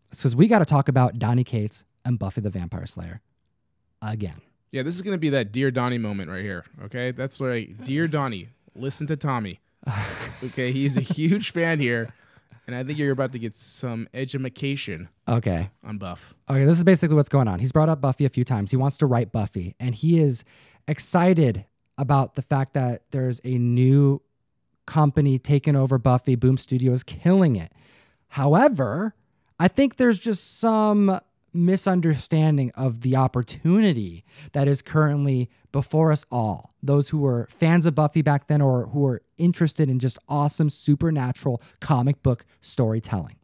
[0.09, 3.21] Because we got to talk about Donny Cates and Buffy the Vampire Slayer
[4.01, 4.41] again.
[4.71, 6.65] Yeah, this is gonna be that Dear Donny moment right here.
[6.83, 7.75] Okay, that's right.
[7.83, 9.59] Dear Donny, listen to Tommy.
[10.43, 12.13] Okay, he's a huge fan here,
[12.69, 15.71] and I think you're about to get some edumacation Okay.
[15.83, 16.35] on Buff.
[16.47, 17.57] Okay, this is basically what's going on.
[17.57, 18.69] He's brought up Buffy a few times.
[18.69, 20.43] He wants to write Buffy, and he is
[20.87, 21.65] excited
[21.97, 24.21] about the fact that there's a new
[24.85, 26.35] company taking over Buffy.
[26.35, 27.71] Boom Studios killing it.
[28.27, 29.15] However,
[29.59, 31.19] I think there's just some
[31.53, 36.73] misunderstanding of the opportunity that is currently before us all.
[36.81, 40.69] Those who were fans of Buffy back then or who are interested in just awesome
[40.69, 43.35] supernatural comic book storytelling.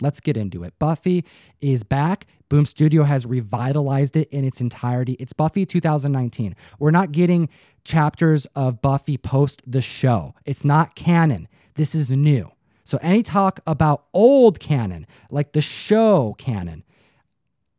[0.00, 0.78] Let's get into it.
[0.78, 1.24] Buffy
[1.60, 2.26] is back.
[2.48, 5.14] Boom Studio has revitalized it in its entirety.
[5.14, 6.54] It's Buffy 2019.
[6.78, 7.48] We're not getting
[7.84, 10.34] chapters of Buffy post the show.
[10.44, 11.48] It's not canon.
[11.74, 12.50] This is new.
[12.84, 16.84] So any talk about old canon, like the show canon,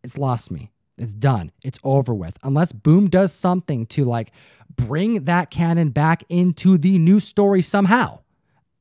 [0.05, 0.71] it's lost me.
[0.97, 1.51] It's done.
[1.61, 2.37] It's over with.
[2.43, 4.31] Unless Boom does something to like
[4.73, 8.19] bring that canon back into the new story somehow.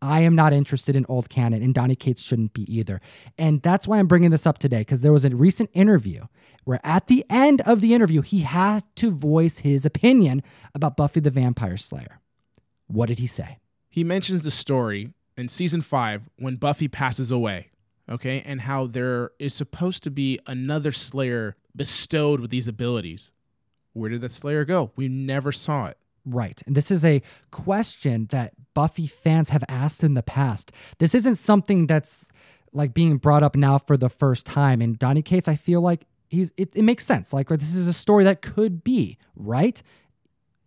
[0.01, 3.01] I am not interested in old canon, and Donny Cates shouldn't be either.
[3.39, 6.25] And that's why I'm bringing this up today, because there was a recent interview
[6.65, 10.43] where at the end of the interview, he had to voice his opinion
[10.75, 12.21] about Buffy the Vampire Slayer.
[12.87, 13.59] What did he say?
[13.89, 17.71] He mentions the story in season five when Buffy passes away,
[18.09, 23.33] okay, and how there is supposed to be another Slayer bestowed with these abilities.
[23.93, 24.91] Where did that Slayer go?
[24.97, 25.99] We never saw it.
[26.27, 26.63] Right.
[26.67, 30.73] And this is a question that Buffy fans have asked in the past.
[30.99, 32.29] This isn't something that's
[32.73, 34.81] like being brought up now for the first time.
[34.81, 37.33] And Donny Cates, I feel like he's it, it makes sense.
[37.33, 39.81] Like this is a story that could be, right?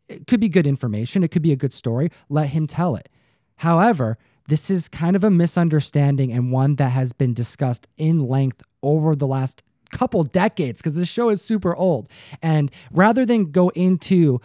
[0.08, 1.24] It could be good information.
[1.24, 2.12] It could be a good story.
[2.30, 3.10] Let him tell it.
[3.58, 4.18] However,
[4.48, 9.16] this is kind of a misunderstanding and one that has been discussed in length over
[9.16, 12.10] the last couple decades because this show is super old.
[12.42, 14.42] And rather than go into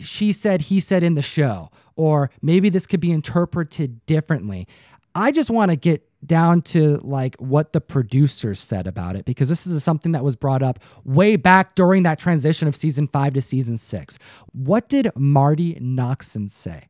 [0.00, 4.66] she said, he said in the show, or maybe this could be interpreted differently.
[5.14, 9.48] I just want to get down to like what the producers said about it because
[9.48, 13.34] this is something that was brought up way back during that transition of season five
[13.34, 14.18] to season six.
[14.52, 16.88] What did Marti Noxon say?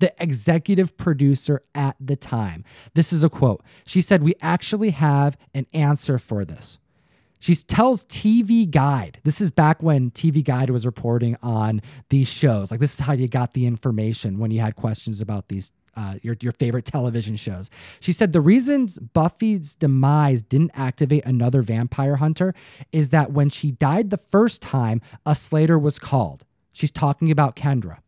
[0.00, 2.64] The executive producer at the time.
[2.94, 3.62] This is a quote.
[3.86, 6.78] She said, We actually have an answer for this.
[7.40, 12.70] She tells TV Guide, this is back when TV Guide was reporting on these shows.
[12.70, 16.14] Like, this is how you got the information when you had questions about these uh,
[16.22, 17.68] your, your favorite television shows.
[17.98, 22.54] She said the reasons Buffy's demise didn't activate another vampire hunter
[22.92, 26.44] is that when she died the first time, a Slayer was called.
[26.72, 27.98] She's talking about Kendra.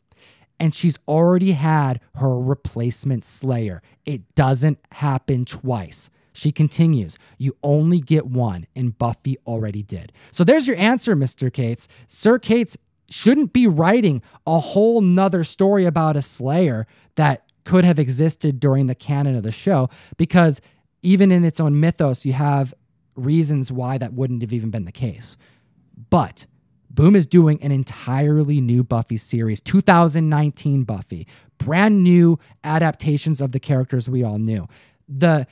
[0.63, 3.83] And she's already had her replacement Slayer.
[4.07, 6.09] It doesn't happen twice.
[6.33, 10.13] She continues, You only get one, and Buffy already did.
[10.31, 11.53] So there's your answer, Mr.
[11.53, 11.89] Cates.
[12.07, 12.77] Sir Cates
[13.11, 18.87] shouldn't be writing a whole nother story about a Slayer that could have existed during
[18.87, 20.61] the canon of the show because
[21.03, 22.73] even in its own mythos, you have
[23.17, 25.37] reasons why that wouldn't have even been the case.
[26.09, 26.47] But
[26.95, 31.27] Boom is doing an entirely new Buffy series, 2019 Buffy,
[31.57, 34.69] brand new adaptations of the characters we all knew.
[35.09, 35.47] The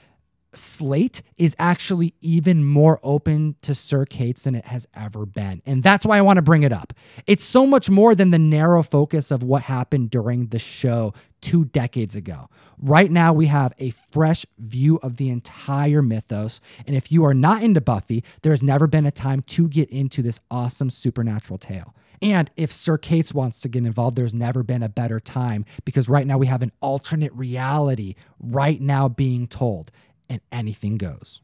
[0.54, 5.62] slate is actually even more open to Sir Cates than it has ever been.
[5.66, 6.92] And that's why I want to bring it up.
[7.26, 11.64] It's so much more than the narrow focus of what happened during the show two
[11.66, 12.48] decades ago.
[12.78, 16.60] Right now, we have a fresh view of the entire mythos.
[16.86, 19.90] And if you are not into Buffy, there has never been a time to get
[19.90, 21.94] into this awesome supernatural tale.
[22.22, 26.08] And if Sir Cates wants to get involved, there's never been a better time because
[26.08, 29.90] right now we have an alternate reality right now being told
[30.30, 31.42] and anything goes.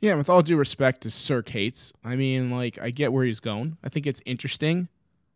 [0.00, 3.40] Yeah, with all due respect to Sir Cates, I mean, like, I get where he's
[3.40, 3.76] going.
[3.84, 4.88] I think it's interesting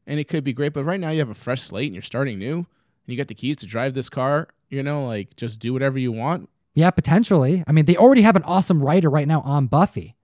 [0.07, 2.03] and it could be great, but right now you have a fresh slate and you're
[2.03, 2.67] starting new and
[3.07, 6.11] you got the keys to drive this car, you know, like, just do whatever you
[6.11, 6.49] want.
[6.75, 7.63] Yeah, potentially.
[7.67, 10.17] I mean, they already have an awesome writer right now on Buffy,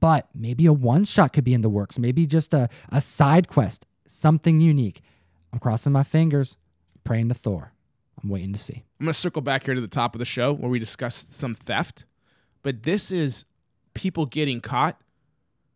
[0.00, 1.98] but maybe a one shot could be in the works.
[1.98, 5.02] Maybe just a, a side quest, something unique.
[5.52, 6.56] I'm crossing my fingers,
[7.04, 7.72] praying to Thor.
[8.22, 8.84] I'm waiting to see.
[9.00, 11.34] I'm going to circle back here to the top of the show where we discussed
[11.36, 12.04] some theft,
[12.62, 13.44] but this is
[13.94, 15.00] people getting caught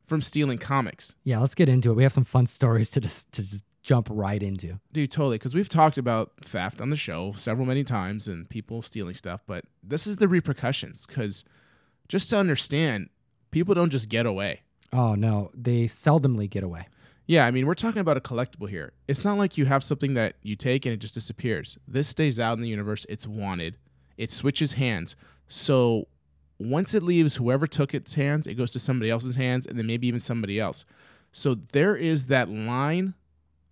[0.07, 1.15] from stealing comics.
[1.25, 1.95] Yeah, let's get into it.
[1.95, 4.79] We have some fun stories to just to just jump right into.
[4.93, 5.39] Dude, totally.
[5.39, 9.43] Because we've talked about theft on the show several many times and people stealing stuff,
[9.47, 11.07] but this is the repercussions.
[11.07, 11.45] Because
[12.09, 13.09] just to understand,
[13.51, 14.61] people don't just get away.
[14.93, 16.87] Oh no, they seldomly get away.
[17.33, 18.93] Yeah, I mean, we're talking about a collectible here.
[19.09, 21.79] It's not like you have something that you take and it just disappears.
[21.89, 23.07] This stays out in the universe.
[23.09, 23.79] It's wanted.
[24.19, 25.17] It switches hands.
[25.49, 26.09] So
[26.59, 29.87] once it leaves whoever took its hands, it goes to somebody else's hands and then
[29.87, 30.85] maybe even somebody else.
[31.33, 33.15] So there is that line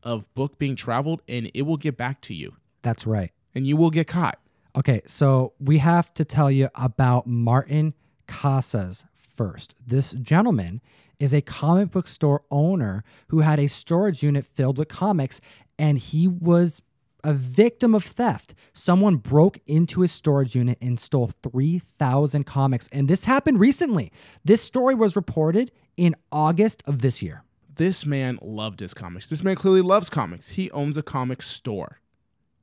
[0.02, 3.30] of book being traveled and it will get back to you That's right.
[3.54, 4.38] and you will get caught.
[4.74, 7.92] Okay, so we have to tell you about Martin
[8.26, 9.04] Casas
[9.36, 9.74] first.
[9.86, 10.80] This gentleman
[11.20, 15.40] is a comic book store owner who had a storage unit filled with comics
[15.78, 16.82] and he was
[17.22, 18.54] a victim of theft.
[18.72, 22.88] Someone broke into his storage unit and stole 3,000 comics.
[22.92, 24.10] And this happened recently.
[24.44, 27.44] This story was reported in August of this year.
[27.74, 29.28] This man loved his comics.
[29.28, 30.48] This man clearly loves comics.
[30.48, 32.00] He owns a comic store.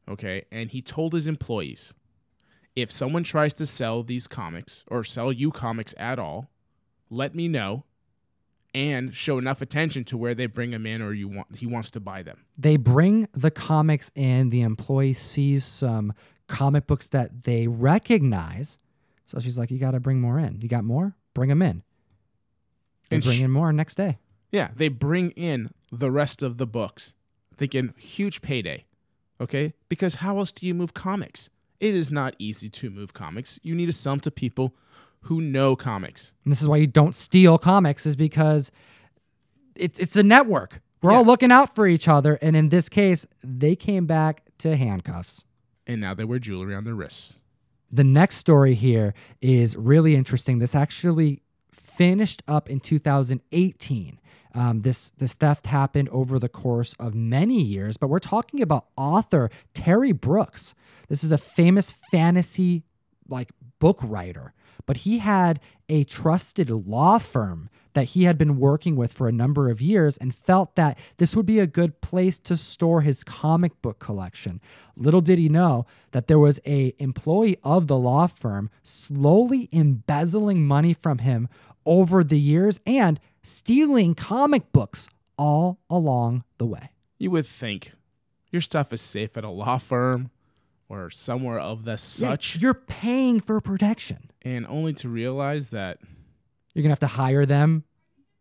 [0.10, 0.46] Okay.
[0.52, 1.94] And he told his employees
[2.76, 6.52] if someone tries to sell these comics or sell you comics at all,
[7.10, 7.86] let me know
[8.74, 11.92] and show enough attention to where they bring them in or you want he wants
[11.92, 12.46] to buy them.
[12.58, 16.14] They bring the comics in, the employee sees some
[16.48, 18.78] comic books that they recognize.
[19.26, 20.60] So she's like, You got to bring more in.
[20.62, 21.16] You got more?
[21.34, 21.84] Bring them in.
[23.10, 24.20] They And bring sh- in more next day.
[24.52, 27.14] Yeah, they bring in the rest of the books,
[27.56, 28.86] thinking huge payday.
[29.40, 29.74] Okay?
[29.90, 31.50] Because how else do you move comics?
[31.80, 33.60] It is not easy to move comics.
[33.62, 34.74] You need to sell them to people
[35.22, 36.34] who know comics.
[36.44, 38.72] And this is why you don't steal comics, is because
[39.76, 40.82] it's it's a network.
[41.02, 42.40] We're all looking out for each other.
[42.42, 45.44] And in this case, they came back to handcuffs.
[45.86, 47.38] And now they wear jewelry on their wrists.
[47.92, 50.60] The next story here is really interesting.
[50.60, 54.20] This actually finished up in 2018.
[54.54, 58.88] Um, this this theft happened over the course of many years, but we're talking about
[58.98, 60.74] author Terry Brooks.
[61.10, 62.84] This is a famous fantasy
[63.30, 64.54] like book writer,
[64.88, 69.32] but he had a trusted law firm that he had been working with for a
[69.32, 73.24] number of years and felt that this would be a good place to store his
[73.24, 74.60] comic book collection.
[74.96, 80.66] Little did he know that there was a employee of the law firm slowly embezzling
[80.66, 81.48] money from him
[81.86, 86.90] over the years and stealing comic books all along the way.
[87.18, 87.94] You would think
[88.52, 90.32] your stuff is safe at a law firm
[90.90, 92.56] or somewhere of the such.
[92.56, 94.30] Yeah, you're paying for protection.
[94.44, 96.00] and only to realize that
[96.74, 97.84] You're gonna have to hire them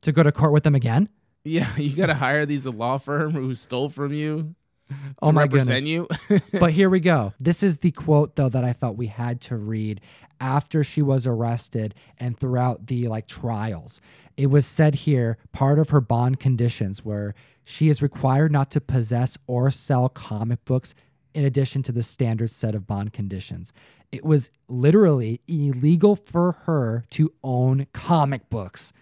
[0.03, 1.09] to go to court with them again.
[1.45, 4.55] yeah, you got to hire these a law firm who stole from you
[5.23, 6.31] Oh my represent goodness.
[6.31, 6.41] you.
[6.61, 7.33] but here we go.
[7.41, 10.01] This is the quote though that I felt we had to read
[10.41, 14.01] after she was arrested and throughout the like trials.
[14.37, 18.81] It was said here part of her bond conditions were she is required not to
[18.81, 20.95] possess or sell comic books
[21.37, 23.73] in addition to the standard set of bond conditions.
[24.11, 28.93] It was literally illegal for her to own comic books.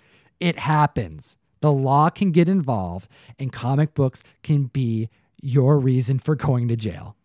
[0.40, 1.36] It happens.
[1.60, 5.08] The law can get involved and comic books can be
[5.40, 7.16] your reason for going to jail.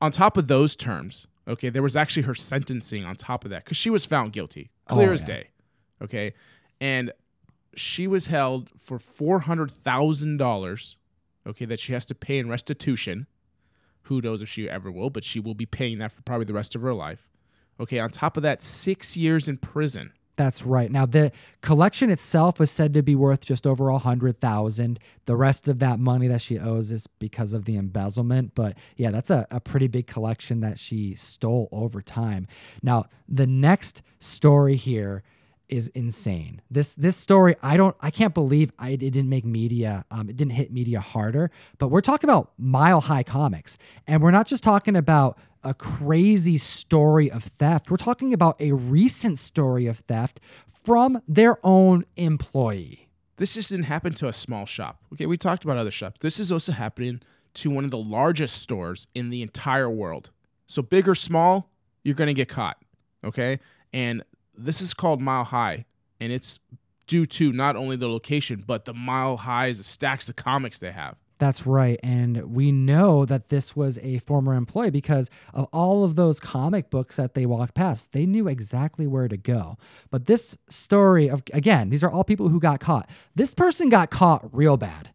[0.00, 3.64] on top of those terms, okay, there was actually her sentencing on top of that
[3.64, 5.26] because she was found guilty, oh, clear Oh, as yeah.
[5.26, 5.48] day.
[6.02, 6.34] Okay.
[6.80, 7.12] And
[7.74, 10.94] she was held for $400,000,
[11.46, 13.26] okay, that she has to pay in restitution.
[14.04, 16.54] Who knows if she ever will, but she will be paying that for probably the
[16.54, 17.28] rest of her life.
[17.80, 17.98] Okay.
[17.98, 20.12] On top of that, six years in prison.
[20.36, 20.90] That's right.
[20.90, 24.98] Now the collection itself was said to be worth just over a hundred thousand.
[25.26, 28.54] The rest of that money that she owes is because of the embezzlement.
[28.54, 32.46] But yeah, that's a, a pretty big collection that she stole over time.
[32.82, 35.22] Now the next story here
[35.72, 36.60] is insane.
[36.70, 40.04] This this story, I don't, I can't believe I, it didn't make media.
[40.10, 41.50] Um, it didn't hit media harder.
[41.78, 46.58] But we're talking about Mile High Comics, and we're not just talking about a crazy
[46.58, 47.90] story of theft.
[47.90, 50.40] We're talking about a recent story of theft
[50.84, 53.08] from their own employee.
[53.36, 55.00] This just didn't happen to a small shop.
[55.14, 56.18] Okay, we talked about other shops.
[56.20, 57.22] This is also happening
[57.54, 60.30] to one of the largest stores in the entire world.
[60.66, 61.70] So big or small,
[62.04, 62.76] you're gonna get caught.
[63.24, 63.58] Okay,
[63.94, 64.22] and
[64.64, 65.84] this is called Mile High,
[66.20, 66.58] and it's
[67.06, 71.16] due to not only the location but the Mile Highs, stacks of comics they have.
[71.42, 71.98] That's right.
[72.04, 76.88] And we know that this was a former employee because of all of those comic
[76.88, 78.12] books that they walked past.
[78.12, 79.76] They knew exactly where to go.
[80.12, 83.10] But this story of, again, these are all people who got caught.
[83.34, 85.10] This person got caught real bad.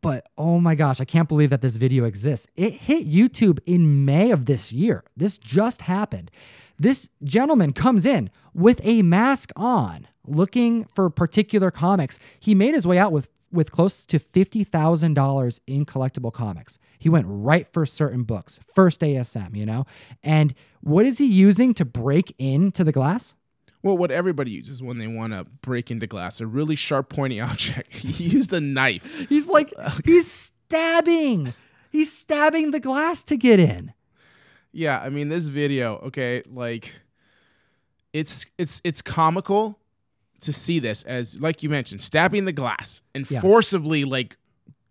[0.00, 2.48] But oh my gosh, I can't believe that this video exists.
[2.56, 5.04] It hit YouTube in May of this year.
[5.16, 6.32] This just happened.
[6.78, 12.18] This gentleman comes in with a mask on, looking for particular comics.
[12.38, 16.78] He made his way out with with close to $50,000 in collectible comics.
[16.98, 19.86] He went right for certain books, first ASM, you know?
[20.22, 23.34] And what is he using to break into the glass?
[23.82, 27.40] Well, what everybody uses when they want to break into glass, a really sharp, pointy
[27.40, 27.94] object.
[27.96, 29.02] he used a knife.
[29.28, 29.72] He's like,
[30.04, 31.54] he's stabbing.
[31.90, 33.94] He's stabbing the glass to get in.
[34.72, 36.92] Yeah, I mean this video, okay, like
[38.12, 39.78] it's it's it's comical
[40.40, 43.40] to see this as like you mentioned, stabbing the glass and Yeah.
[43.40, 44.36] forcibly like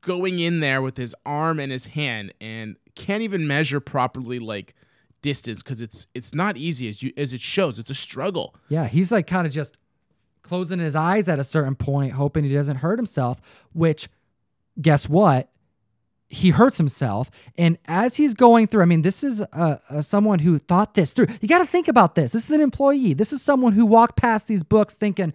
[0.01, 4.73] going in there with his arm and his hand and can't even measure properly like
[5.21, 7.79] distance cuz it's it's not easy as you as it shows.
[7.79, 8.55] It's a struggle.
[8.69, 9.77] Yeah, he's like kind of just
[10.43, 13.41] closing his eyes at a certain point, hoping he doesn't hurt himself,
[13.73, 14.07] which
[14.81, 15.49] guess what?
[16.29, 17.31] He hurts himself.
[17.57, 21.13] And as he's going through, I mean, this is uh, uh, someone who thought this
[21.13, 21.27] through.
[21.41, 22.33] You got to think about this.
[22.33, 23.13] This is an employee.
[23.13, 25.33] This is someone who walked past these books thinking,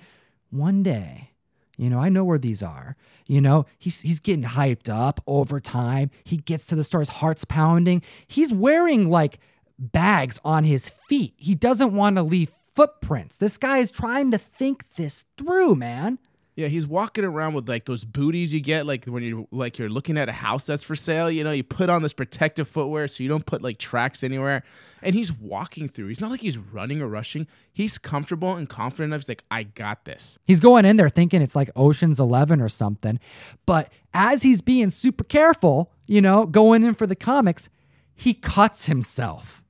[0.51, 1.31] one day,
[1.79, 2.97] you know, I know where these are.
[3.27, 6.11] You know, he's he's getting hyped up over time.
[6.25, 8.03] He gets to the store, his heart's pounding.
[8.27, 9.39] He's wearing like
[9.79, 11.35] bags on his feet.
[11.37, 13.39] He doesn't want to leave footprints.
[13.39, 16.19] This guy is trying to think this through, man.
[16.55, 19.89] Yeah, he's walking around with like those booties you get like when you're like you're
[19.89, 23.09] looking at a house that's for sale, you know, you put on this protective footwear
[23.09, 24.63] so you don't put like tracks anywhere.
[25.01, 26.09] And he's walking through.
[26.09, 27.47] He's not like he's running or rushing.
[27.73, 29.23] He's comfortable and confident enough.
[29.23, 30.39] He's like, I got this.
[30.45, 33.19] He's going in there thinking it's like Ocean's 11 or something.
[33.65, 37.71] But as he's being super careful, you know, going in for the comics,
[38.15, 39.63] he cuts himself.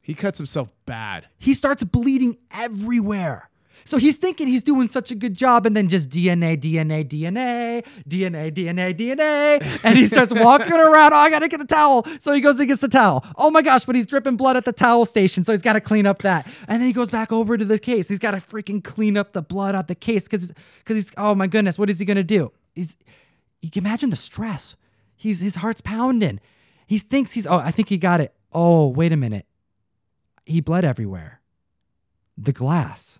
[0.00, 1.26] He cuts himself bad.
[1.38, 3.49] He starts bleeding everywhere.
[3.84, 7.84] So he's thinking he's doing such a good job, and then just DNA, DNA, DNA,
[8.08, 9.84] DNA, DNA, DNA.
[9.84, 11.12] And he starts walking around.
[11.12, 12.06] Oh, I gotta get the towel.
[12.20, 13.24] So he goes and gets the towel.
[13.36, 15.44] Oh my gosh, but he's dripping blood at the towel station.
[15.44, 16.46] So he's gotta clean up that.
[16.68, 18.08] And then he goes back over to the case.
[18.08, 21.46] He's gotta freaking clean up the blood out the case because because he's oh my
[21.46, 22.52] goodness, what is he gonna do?
[22.74, 22.96] He's
[23.62, 24.76] you can imagine the stress.
[25.16, 26.40] He's his heart's pounding.
[26.86, 28.34] He thinks he's oh, I think he got it.
[28.52, 29.46] Oh, wait a minute.
[30.46, 31.40] He bled everywhere.
[32.36, 33.18] The glass.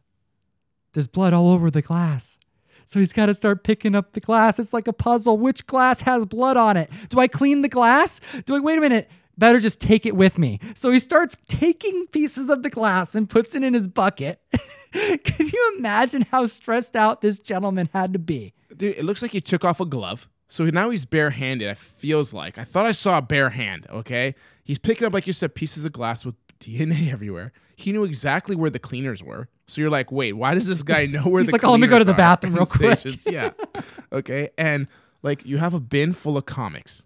[0.93, 2.39] There's blood all over the glass.
[2.87, 4.59] So he's got to start picking up the glass.
[4.59, 5.39] It's like a puzzle.
[5.39, 6.91] Which glass has blood on it?
[7.09, 8.21] Do I clean the glass?
[8.47, 9.09] Do I wait a minute?
[9.39, 10.59] Better just take it with me.
[10.75, 14.41] So he starts taking pieces of the glass and puts it in his bucket.
[14.93, 18.53] Can you imagine how stressed out this gentleman had to be?
[18.77, 20.29] Dude, it looks like he took off a glove.
[20.49, 21.69] So now he's barehanded.
[21.69, 23.87] It feels like I thought I saw a bare hand.
[23.89, 24.35] Okay,
[24.65, 27.53] he's picking up like you said pieces of glass with DNA everywhere.
[27.77, 29.49] He knew exactly where the cleaners were.
[29.71, 31.71] So you're like, wait, why does this guy know where the He's the like, "Oh,
[31.71, 33.51] let me go to the bathroom real quick." stations?" Yeah.
[34.13, 34.89] okay, and
[35.23, 37.03] like you have a bin full of comics,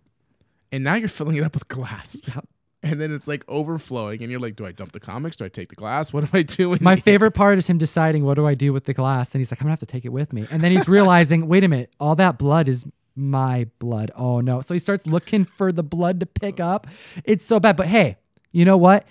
[0.72, 2.22] and now you're filling it up with glass.
[2.26, 2.48] Yep.
[2.82, 5.36] And then it's like overflowing, and you're like, "Do I dump the comics?
[5.36, 6.12] Do I take the glass?
[6.12, 8.72] What am I doing?" My here?" favorite part is him deciding what do I do
[8.72, 10.46] with the glass, and he's like, I'm gonna have to take it with me.
[10.50, 14.10] And then he's realizing, wait a minute, all that blood is my blood.
[14.16, 14.62] Oh no!
[14.62, 16.86] So he starts looking for the blood to pick up.
[17.24, 17.76] It's so bad.
[17.76, 18.16] But hey,
[18.52, 19.06] you know what?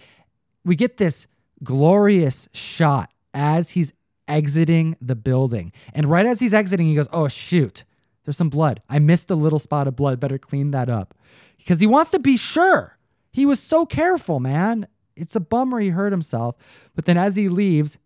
[0.65, 1.27] We get this
[1.63, 3.93] glorious shot as he's
[4.27, 7.83] exiting the building, and right as he's exiting, he goes, "Oh shoot,
[8.23, 8.81] there's some blood.
[8.89, 10.19] I missed a little spot of blood.
[10.19, 11.13] Better clean that up,"
[11.57, 12.97] because he wants to be sure.
[13.31, 14.87] He was so careful, man.
[15.15, 16.55] It's a bummer he hurt himself.
[16.95, 17.97] But then as he leaves,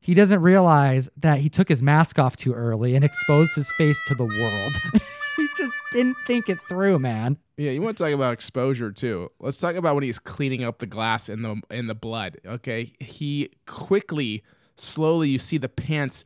[0.00, 3.98] he doesn't realize that he took his mask off too early and exposed his face
[4.06, 4.72] to the world.
[5.36, 7.38] he just didn't think it through, man.
[7.56, 9.30] Yeah, you want to talk about exposure too.
[9.40, 12.38] Let's talk about when he's cleaning up the glass in the in the blood.
[12.44, 14.44] Okay, he quickly,
[14.76, 16.24] slowly, you see the pants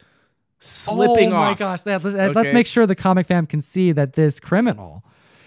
[0.58, 1.46] slipping oh off.
[1.46, 1.82] Oh my gosh.
[1.82, 5.04] That, let's, let's make sure the comic fam can see that this criminal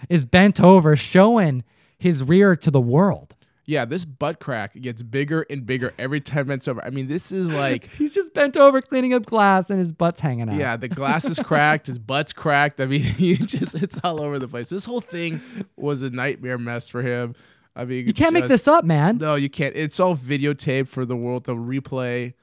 [0.08, 1.64] is bent over, showing
[1.98, 3.34] his rear to the world.
[3.66, 6.84] Yeah, this butt crack gets bigger and bigger every time it's over.
[6.84, 10.20] I mean, this is like, He's just bent over cleaning up glass and his butt's
[10.20, 10.56] hanging out.
[10.56, 12.80] yeah, the glass is cracked, his butt's cracked.
[12.80, 14.68] I mean, you just it's all over the place.
[14.68, 15.40] This whole thing
[15.76, 17.34] was a nightmare mess for him.
[17.76, 19.18] I mean, You can't make this up, man.
[19.18, 19.74] No, you can't.
[19.74, 22.34] It's all videotaped for the world to replay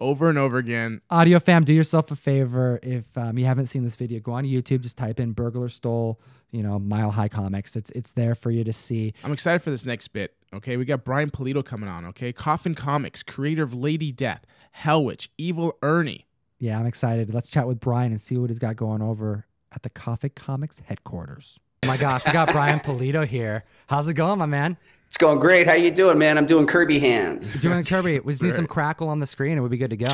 [0.00, 1.00] over and over again.
[1.10, 2.80] Audio fam, do yourself a favor.
[2.82, 4.80] If um, you haven't seen this video, go on YouTube.
[4.80, 6.20] Just type in "burglar stole,"
[6.50, 7.76] you know, Mile High Comics.
[7.76, 9.14] It's it's there for you to see.
[9.22, 10.34] I'm excited for this next bit.
[10.52, 12.04] Okay, we got Brian Pulido coming on.
[12.06, 16.26] Okay, Coffin Comics, creator of Lady Death, Hell Witch, Evil Ernie.
[16.58, 17.32] Yeah, I'm excited.
[17.32, 20.80] Let's chat with Brian and see what he's got going over at the Coffin Comics
[20.80, 21.58] headquarters.
[21.82, 23.64] Oh my gosh, we got Brian Pulido here.
[23.86, 24.76] How's it going, my man?
[25.10, 25.66] It's going great.
[25.66, 26.38] How you doing, man?
[26.38, 27.60] I'm doing Kirby hands.
[27.60, 28.20] Doing Kirby.
[28.20, 30.06] We just need some crackle on the screen It we'll be good to go.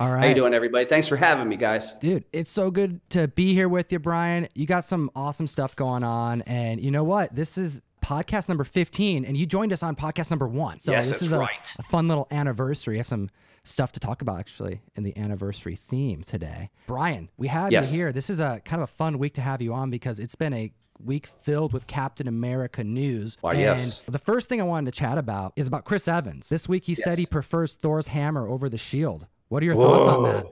[0.00, 0.22] All right.
[0.22, 0.86] How you doing, everybody?
[0.86, 1.92] Thanks for having me, guys.
[2.00, 4.48] Dude, it's so good to be here with you, Brian.
[4.54, 6.40] You got some awesome stuff going on.
[6.42, 7.34] And you know what?
[7.34, 10.80] This is podcast number 15, and you joined us on podcast number one.
[10.80, 11.74] So Yes, this that's is a, right.
[11.78, 12.96] a fun little anniversary.
[12.96, 13.28] I have some
[13.64, 16.70] stuff to talk about actually in the anniversary theme today.
[16.86, 17.92] Brian, we have Yes.
[17.92, 18.12] you here.
[18.12, 20.54] This is a kind of a fun week to have you on because it's been
[20.54, 20.72] a
[21.04, 23.36] week filled with Captain America news.
[23.40, 24.02] Why, and yes.
[24.08, 26.48] The first thing I wanted to chat about is about Chris Evans.
[26.48, 29.26] This week he said he prefers Thor's hammer over the shield.
[29.48, 30.46] What are your thoughts on that?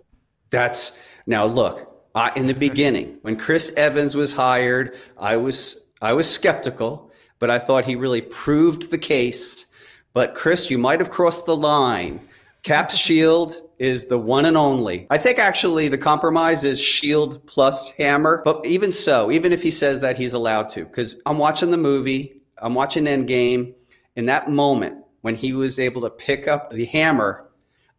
[0.51, 1.95] That's now look.
[2.15, 7.51] I, in the beginning, when Chris Evans was hired, I was I was skeptical, but
[7.51, 9.67] I thought he really proved the case.
[10.15, 12.28] But Chris, you might have crossed the line.
[12.63, 15.07] Cap's shield is the one and only.
[15.11, 18.43] I think actually the compromise is shield plus hammer.
[18.45, 21.77] But even so, even if he says that he's allowed to, because I'm watching the
[21.77, 23.75] movie, I'm watching Endgame.
[24.17, 27.49] In that moment when he was able to pick up the hammer,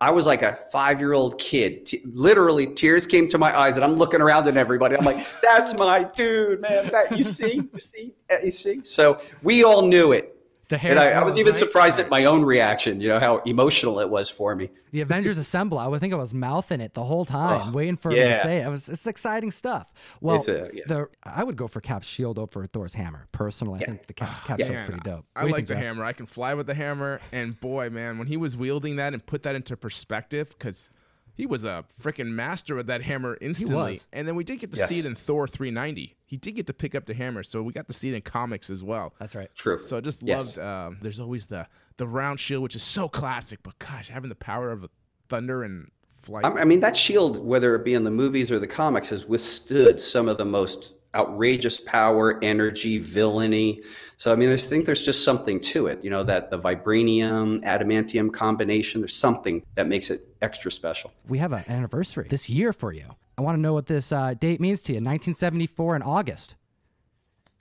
[0.02, 1.86] I was like a five year old kid.
[1.86, 4.96] T- literally, tears came to my eyes, and I'm looking around at everybody.
[4.96, 6.90] I'm like, "That's my dude, man.
[6.92, 10.38] That you see, you see, Uh, you see." So we all knew it,
[10.70, 11.60] The hair and I, I was even right?
[11.60, 13.02] surprised at my own reaction.
[13.02, 14.70] You know how emotional it was for me.
[14.92, 15.80] The Avengers Assemble.
[15.80, 18.44] I would think I was mouthing it the whole time, Oh, waiting for him to
[18.44, 18.68] say it.
[18.68, 19.88] it was, it's exciting stuff.
[20.22, 20.84] Well, a- yeah.
[20.88, 23.28] the I would go for Cap's shield over Thor's hammer.
[23.32, 25.26] Personally, I think the Cap, Cap shield's pretty dope.
[25.36, 25.84] I What do you like the Jeff?
[25.84, 26.04] hammer.
[26.06, 29.26] I can fly with the hammer, and boy, man, when he was wielding that and
[29.26, 30.92] put that into perspective, because
[31.40, 33.76] he was a freaking master with that hammer instantly.
[33.76, 34.08] was.
[34.12, 36.14] And then we did get to see it in Thor 390.
[36.26, 38.22] He did get to pick up the hammer, so we got to see it in
[38.22, 39.14] comics as well.
[39.20, 39.50] That's right.
[39.56, 39.80] True.
[39.80, 40.58] So I just Yes.
[40.58, 40.60] loved.
[40.60, 41.66] Um, there's always the
[41.96, 44.90] the round shield, which is so classic, but gosh, having the power of
[45.30, 45.90] thunder and
[46.22, 46.44] flight.
[46.44, 49.24] I I mean, that shield, whether it be in the movies or the comics, has
[49.26, 53.82] withstood some of the most outrageous power, energy, villainy.
[54.18, 56.04] So, I mean, I think there's just something to it.
[56.04, 61.12] You know, that the vibranium, adamantium combination, there's something that makes it extra special.
[61.28, 63.06] We have an anniversary this year for you.
[63.38, 64.98] I want to know what this uh, date means to you.
[64.98, 66.56] 1974 in August.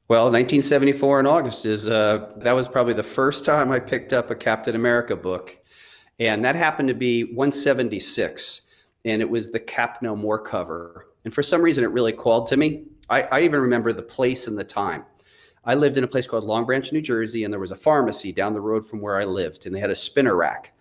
[0.09, 4.31] Well, 1974 in August is uh, that was probably the first time I picked up
[4.31, 5.59] a Captain America book,
[6.19, 8.63] and that happened to be 176,
[9.05, 11.09] and it was the Cap No More cover.
[11.25, 12.87] And for some reason, it really called to me.
[13.09, 15.05] I, I even remember the place and the time.
[15.65, 18.33] I lived in a place called Long Branch, New Jersey, and there was a pharmacy
[18.33, 20.73] down the road from where I lived, and they had a spinner rack.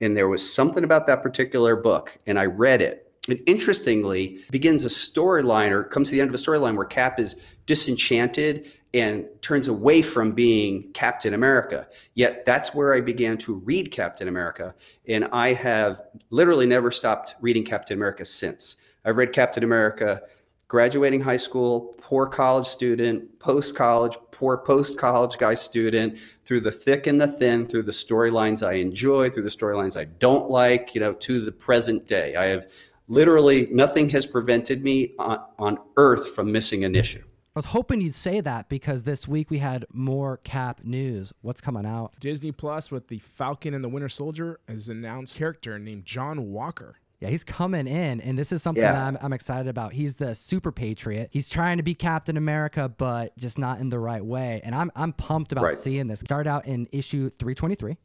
[0.00, 3.12] And there was something about that particular book, and I read it.
[3.28, 7.20] And interestingly, begins a storyline or comes to the end of a storyline where Cap
[7.20, 11.86] is disenchanted and turns away from being Captain America.
[12.14, 14.74] Yet that's where I began to read Captain America.
[15.06, 16.00] And I have
[16.30, 18.76] literally never stopped reading Captain America since.
[19.04, 20.22] I've read Captain America
[20.70, 26.70] graduating high school, poor college student, post college, poor post college guy student, through the
[26.70, 30.94] thick and the thin, through the storylines I enjoy, through the storylines I don't like,
[30.94, 32.36] you know, to the present day.
[32.36, 32.68] I have
[33.08, 37.24] literally nothing has prevented me on, on earth from missing an issue.
[37.56, 41.32] I was hoping you'd say that because this week we had more Cap news.
[41.42, 42.12] What's coming out?
[42.20, 47.00] Disney Plus with the Falcon and the Winter Soldier has announced character named John Walker.
[47.20, 48.92] Yeah, he's coming in, and this is something Yeah.
[48.92, 49.92] that I'm, I'm excited about.
[49.92, 51.28] He's the super patriot.
[51.32, 54.62] He's trying to be Captain America, but just not in the right way.
[54.64, 55.76] And I'm I'm pumped about Right.
[55.76, 56.20] seeing this.
[56.20, 57.98] Start out in issue 323,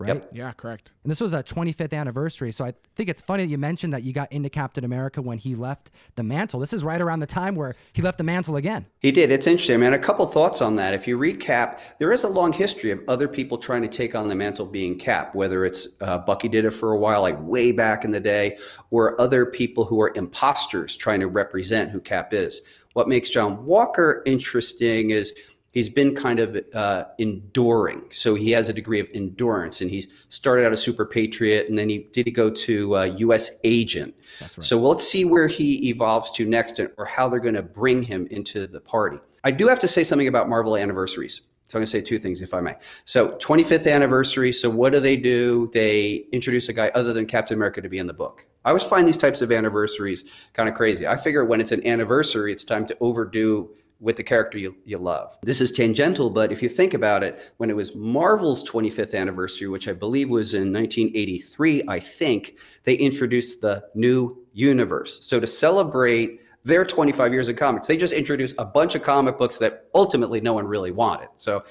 [0.00, 0.08] right?
[0.08, 0.30] Yep.
[0.32, 0.92] Yeah, correct.
[1.04, 4.02] And this was a 25th anniversary, so I think it's funny that you mentioned that
[4.02, 6.58] you got into Captain America when he left the mantle.
[6.58, 8.86] This is right around the time where he left the mantle again.
[9.00, 9.30] He did.
[9.30, 9.92] It's interesting, man.
[9.92, 10.94] A couple thoughts on that.
[10.94, 14.14] If you read Cap, there is a long history of other people trying to take
[14.14, 17.36] on the mantle being Cap, whether it's uh, Bucky did it for a while, like
[17.40, 18.56] way back in the day,
[18.90, 22.62] or other people who are imposters trying to represent who Cap is.
[22.94, 25.32] What makes John Walker interesting is
[25.72, 28.04] he's been kind of uh, enduring.
[28.10, 31.78] So he has a degree of endurance, and he started out a super patriot, and
[31.78, 33.50] then he did he go to uh, U.S.
[33.64, 34.14] agent.
[34.40, 34.62] Right.
[34.62, 38.26] So let's see where he evolves to next, or how they're going to bring him
[38.30, 39.18] into the party.
[39.44, 41.42] I do have to say something about Marvel anniversaries.
[41.68, 42.74] So I'm going to say two things, if I may.
[43.04, 44.52] So 25th anniversary.
[44.52, 45.70] So what do they do?
[45.72, 48.44] They introduce a guy other than Captain America to be in the book.
[48.64, 51.06] I always find these types of anniversaries kind of crazy.
[51.06, 53.70] I figure when it's an anniversary, it's time to overdo
[54.00, 55.36] with the character you, you love.
[55.42, 59.68] This is tangential, but if you think about it, when it was Marvel's 25th anniversary,
[59.68, 65.24] which I believe was in 1983, I think, they introduced the new universe.
[65.24, 69.38] So to celebrate their 25 years of comics, they just introduced a bunch of comic
[69.38, 71.28] books that ultimately no one really wanted.
[71.36, 71.64] So,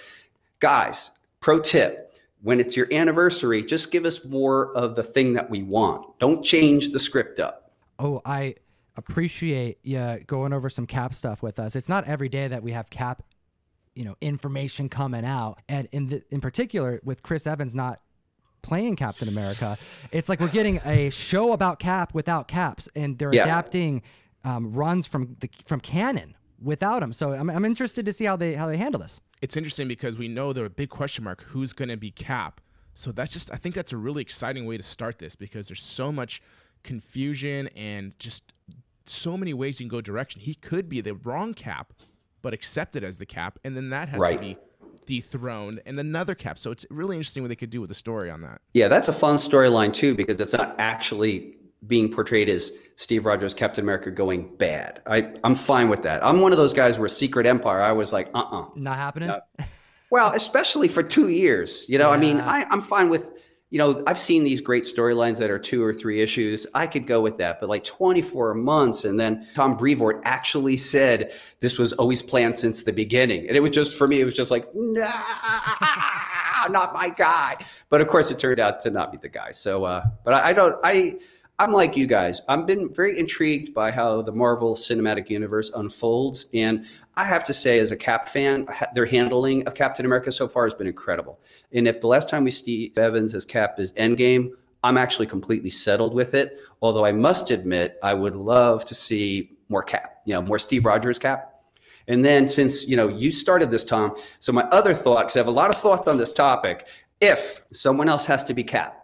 [0.60, 5.50] guys, pro tip when it's your anniversary, just give us more of the thing that
[5.50, 6.18] we want.
[6.20, 7.72] Don't change the script up.
[8.00, 8.56] Oh, I
[9.00, 11.76] appreciate you going over some Cap stuff with us.
[11.76, 13.24] It's not every day that we have Cap,
[13.96, 18.02] you know, information coming out, and in the, in particular with Chris Evans not
[18.62, 19.78] playing Captain America,
[20.12, 23.44] it's like we're getting a show about Cap without Caps, and they're Yeah.
[23.44, 24.02] adapting
[24.44, 27.12] um, runs from the from canon without him.
[27.14, 29.20] So I'm, I'm interested to see how they how they handle this.
[29.42, 32.62] It's interesting because we know there a big question mark who's going to be Cap.
[32.94, 35.82] So that's just I think that's a really exciting way to start this because there's
[35.84, 36.42] so much
[36.84, 38.44] confusion and just
[39.10, 40.42] so many ways you can go direction.
[40.42, 41.94] He could be the wrong Cap,
[42.42, 44.34] but accepted as the Cap, and then that has Right.
[44.34, 44.58] to be
[45.06, 46.58] dethroned and another Cap.
[46.60, 48.62] So it's really interesting what they could do with the story on that.
[48.74, 51.56] Yeah, that's a fun storyline too because it's not actually
[51.88, 55.02] being portrayed as Steve Rogers, Captain America, going bad.
[55.08, 56.24] I, I'm fine with that.
[56.24, 59.30] I'm one of those guys where Secret Empire, I was like, uh uh Not happening.
[59.30, 59.40] No.
[60.12, 61.86] Well, especially for two years.
[61.88, 63.32] You know, I mean, I, I'm fine with,
[63.72, 66.66] you know, I've seen these great storylines that are two or three issues.
[66.74, 69.06] I could go with that, but like 24 months.
[69.06, 73.48] And then Tom Brevoort actually said this was always planned since the beginning.
[73.48, 75.08] And it was just, for me, it was just like, nah,
[76.70, 77.58] not my guy.
[77.90, 79.52] But of course, it turned out to not be the guy.
[79.52, 81.20] So, uh, but I, I don't, I,
[81.60, 82.40] I'm like you guys.
[82.48, 86.86] I've been very intrigued by how the Marvel Cinematic Universe unfolds, and
[87.18, 90.64] I have to say, as a Cap fan, their handling of Captain America so far
[90.64, 91.38] has been incredible.
[91.74, 94.52] And if the last time we see Evans as Cap is Endgame,
[94.86, 96.62] I'm actually completely settled with it.
[96.82, 100.86] Although I must admit, I would love to see more Cap, you know, more Steve
[100.86, 101.56] Rogers Cap.
[102.08, 105.40] And then since you know you started this, Tom, so my other thought, because I
[105.40, 106.88] have a lot of thoughts on this topic,
[107.20, 108.96] if someone else has to be Cap,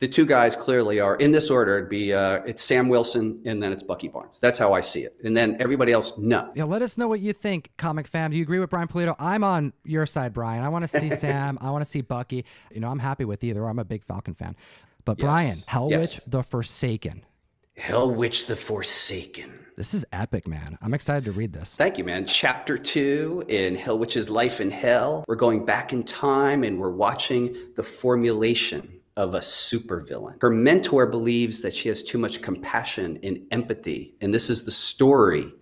[0.00, 1.76] the two guys clearly are in this order.
[1.78, 4.38] It'd be uh, it's Sam Wilson and then it's Bucky Barnes.
[4.40, 5.16] That's how I see it.
[5.24, 6.50] And then everybody else, no.
[6.54, 8.30] Yeah, let us know what you think, comic fam.
[8.30, 9.16] Do you agree with Brian Pulido?
[9.18, 10.62] I'm on your side, Brian.
[10.62, 11.58] I want to see Sam.
[11.60, 12.44] I want to see Bucky.
[12.72, 13.66] You know, I'm happy with either.
[13.66, 14.54] I'm a big Falcon fan.
[15.04, 15.24] But Yes.
[15.24, 16.16] Brian, Hell Yes.
[16.16, 17.22] Witch, The Forsaken.
[17.76, 19.52] Hell Witch the Forsaken.
[19.76, 20.76] This is epic, man.
[20.82, 21.76] I'm excited to read this.
[21.76, 22.26] Thank you, man.
[22.26, 25.24] Chapter two in Hell Witch's Life in Hell.
[25.28, 30.40] We're going back in time and we're watching the formulation of a supervillain.
[30.40, 34.14] Her mentor believes that she has too much compassion and empathy.
[34.20, 35.52] And this is the story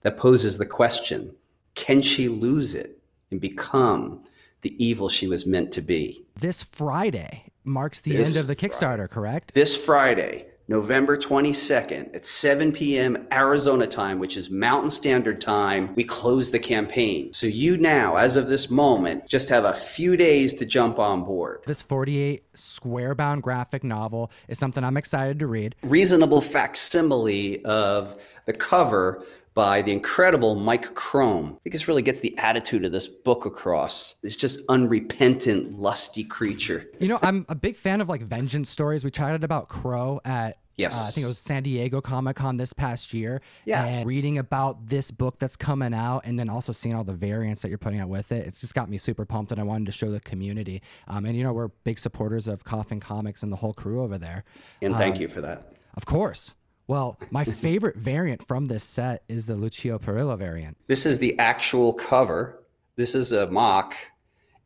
[0.00, 1.36] that poses the question
[1.74, 2.98] can she lose it
[3.30, 4.22] and become
[4.62, 6.24] the evil she was meant to be?
[6.36, 9.52] This Friday marks the This end of the Kickstarter, correct?
[9.54, 13.26] This Friday, November 22nd at 7 p.m.
[13.32, 17.32] Arizona time, which is Mountain Standard Time, we close the campaign.
[17.32, 21.24] So you now, as of this moment, just have a few days to jump on
[21.24, 21.62] board.
[21.66, 25.74] This 48 square bound graphic novel is something I'm excited to read.
[25.82, 29.24] Reasonable facsimile of the cover
[29.54, 31.54] by the incredible Mike Krome.
[31.56, 34.14] I think this really gets the attitude of this book across.
[34.22, 36.90] It's just unrepentant, lusty creature.
[36.98, 39.04] You know, I'm a big fan of like vengeance stories.
[39.04, 40.98] We chatted about Crow at Yes.
[40.98, 43.42] Uh, I think it was San Diego Comic Con this past year.
[43.64, 43.84] Yeah.
[43.84, 47.62] And reading about this book that's coming out and then also seeing all the variants
[47.62, 49.86] that you're putting out with it, it's just got me super pumped and I wanted
[49.86, 50.82] to show the community.
[51.08, 54.16] Um, and, you know, we're big supporters of Coffin Comics and the whole crew over
[54.16, 54.44] there.
[54.80, 55.74] And thank you for that.
[55.94, 56.54] Of course.
[56.86, 60.76] Well, my favorite variant from this set is the Lucio Parrillo variant.
[60.88, 62.64] This is the actual cover.
[62.96, 63.94] This is a mock.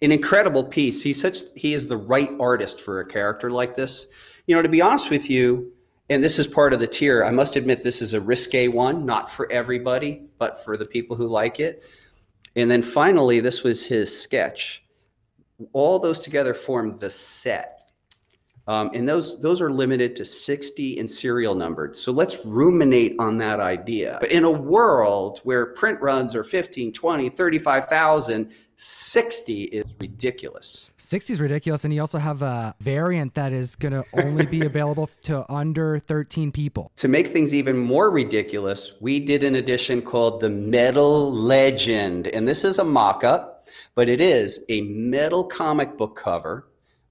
[0.02, 1.02] An incredible piece.
[1.02, 4.06] He's such he is the right artist for a character like this.
[4.46, 5.72] You know, to be honest with you,
[6.08, 9.04] and this is part of the tier, I must admit this is a risque one,
[9.04, 11.82] not for everybody, but for the people who like it.
[12.54, 14.84] And then finally, this was his sketch.
[15.72, 17.75] All those together formed the set.
[18.68, 21.94] Um, and those those are limited to 60 and serial numbered.
[21.94, 24.18] So let's ruminate on that idea.
[24.20, 30.90] But in a world where print runs are 15, 20, 35,000, 60 is ridiculous.
[30.98, 31.84] 60 is ridiculous.
[31.84, 35.98] And you also have a variant that is going to only be available to under
[36.00, 36.92] 13 people.
[36.96, 42.26] To make things even more ridiculous, we did an edition called the Metal Legend.
[42.28, 46.66] And this is a mock up, but it is a metal comic book cover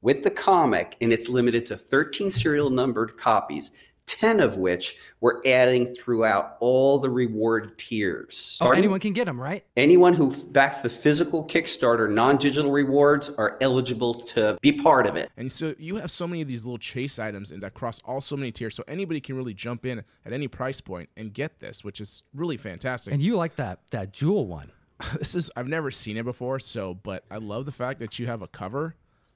[0.06, 3.72] with the comic, and it's limited to 13 serial numbered copies.
[4.06, 8.60] 10 of which we're adding throughout all the reward tiers.
[8.62, 9.66] Oh, anyone can get them, right?
[9.76, 15.16] Anyone who backs the physical Kickstarter non digital rewards are eligible to be part of
[15.16, 15.32] it.
[15.38, 18.22] And so you have so many of these little chase items and that cross all
[18.22, 21.60] so many tiers, so anybody can really jump in at any price point and get
[21.60, 23.12] this, which is really fantastic.
[23.12, 24.72] And you like that that jewel one.
[25.18, 28.28] this is I've never seen it before, so but I love the fact that you
[28.28, 28.94] have a cover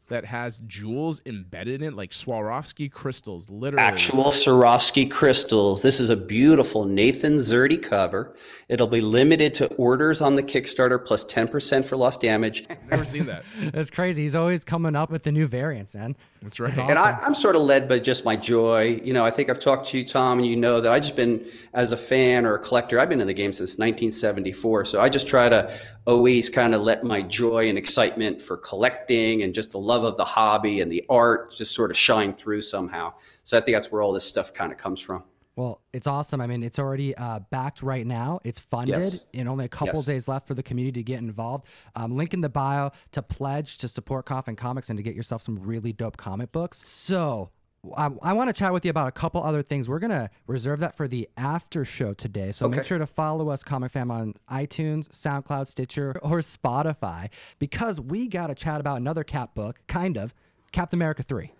[0.09, 3.83] that has jewels embedded in it, like Swarovski crystals, literally.
[3.83, 5.81] Actual Swarovski crystals.
[5.81, 8.35] This is a beautiful Nathan Szerdy cover.
[8.67, 12.67] It'll be limited to orders on the Kickstarter plus 10% for lost damage.
[12.89, 13.43] Never seen that.
[13.71, 14.23] That's crazy.
[14.23, 16.15] He's always coming up with the new variants, man.
[16.41, 16.77] That's right.
[16.77, 19.01] And I, I'm sort of led by just my joy.
[19.03, 21.15] You know, I think I've talked to you, Tom, and you know that I've just
[21.15, 22.99] been as a fan or a collector.
[22.99, 25.71] I've been in the game since 1974, so I just try to
[26.07, 30.17] always kind of let my joy and excitement for collecting and just the love of
[30.17, 33.13] the hobby and the art just sort of shine through somehow.
[33.43, 35.23] So I think that's where all this stuff kind of comes from.
[35.55, 36.39] Well, it's awesome.
[36.39, 38.39] I mean, it's already uh, backed right now.
[38.45, 39.19] It's funded, Yes.
[39.33, 40.05] and only a couple Yes.
[40.05, 41.65] days left for the community to get involved.
[41.97, 45.41] Um, link in the bio to pledge to support Coffin Comics and to get yourself
[45.41, 46.81] some really dope comic books.
[46.87, 47.49] So.
[47.95, 49.87] I, I want to chat with you about a couple other things.
[49.87, 52.51] We're going to reserve that for the after show today.
[52.51, 58.01] So make sure to follow us, Comic Fam, on iTunes, SoundCloud, Stitcher, or Spotify because
[58.01, 60.33] we got to chat about another Cap book, kind of,
[60.71, 61.51] Captain America 3.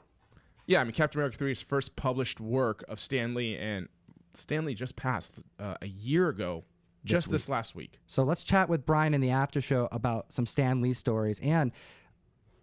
[0.68, 3.88] Yeah, I mean Captain America 3 is first published work of Stan Lee, and
[4.36, 6.64] Stan Lee just passed uh, a year ago,
[7.06, 8.00] just this last week.
[8.08, 11.72] So let's chat with Brian in the after show about some Stan Lee stories and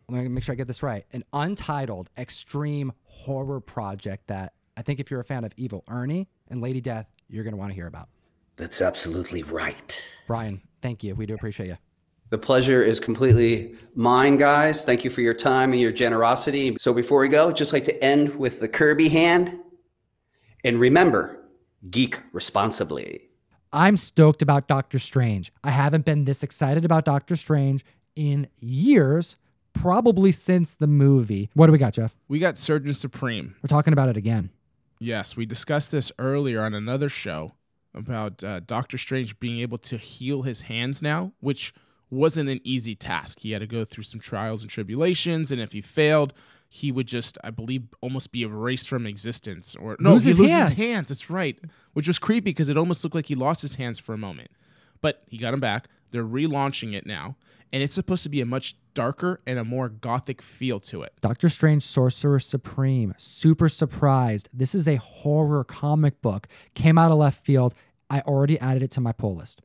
[0.09, 1.05] let me make sure I get this right.
[1.13, 6.29] An untitled extreme horror project that I think if you're a fan of Evil Ernie
[6.49, 8.09] and Lady Death, you're going to want to hear about.
[8.57, 10.01] That's absolutely right.
[10.27, 11.15] Brian, thank you.
[11.15, 11.77] We do appreciate you.
[12.31, 14.85] The pleasure is completely mine, guys.
[14.85, 16.77] Thank you for your time and your generosity.
[16.81, 19.59] So before we go, just like to end with the Kirby hand.
[20.65, 21.45] And remember,
[21.91, 23.23] geek responsibly.
[23.73, 25.53] I'm stoked about Doctor Strange.
[25.63, 27.85] I haven't been this excited about Doctor Strange
[28.17, 29.37] in years,
[29.81, 31.51] probably since the movie.
[31.55, 32.15] What do we got, Jeff?
[32.29, 33.55] We got Surgeon Supreme.
[33.63, 34.51] We're talking about it again.
[34.99, 37.53] Yes, we discussed this earlier on another show
[37.95, 41.73] about uh, Doctor Strange being able to heal his hands now, which
[42.11, 43.41] wasn't an easy task.
[43.41, 46.33] He had to go through some trials and tribulations, and if he failed,
[46.69, 49.75] he would just, I believe, almost be erased from existence.
[49.77, 50.69] Or no, Lose he his loses hands.
[50.71, 51.09] his hands.
[51.09, 51.59] That's right,
[51.93, 54.51] which was creepy because it almost looked like he lost his hands for a moment.
[55.01, 55.89] But he got them back.
[56.11, 57.37] They're relaunching it now,
[57.73, 61.13] and it's supposed to be a much darker and a more gothic feel to it.
[61.21, 63.15] Doctor Strange Sorcerer Supreme.
[63.19, 64.49] Super surprised.
[64.53, 66.49] This is a horror comic book.
[66.75, 67.75] Came out of left field.
[68.11, 69.63] I already added it to my pull list.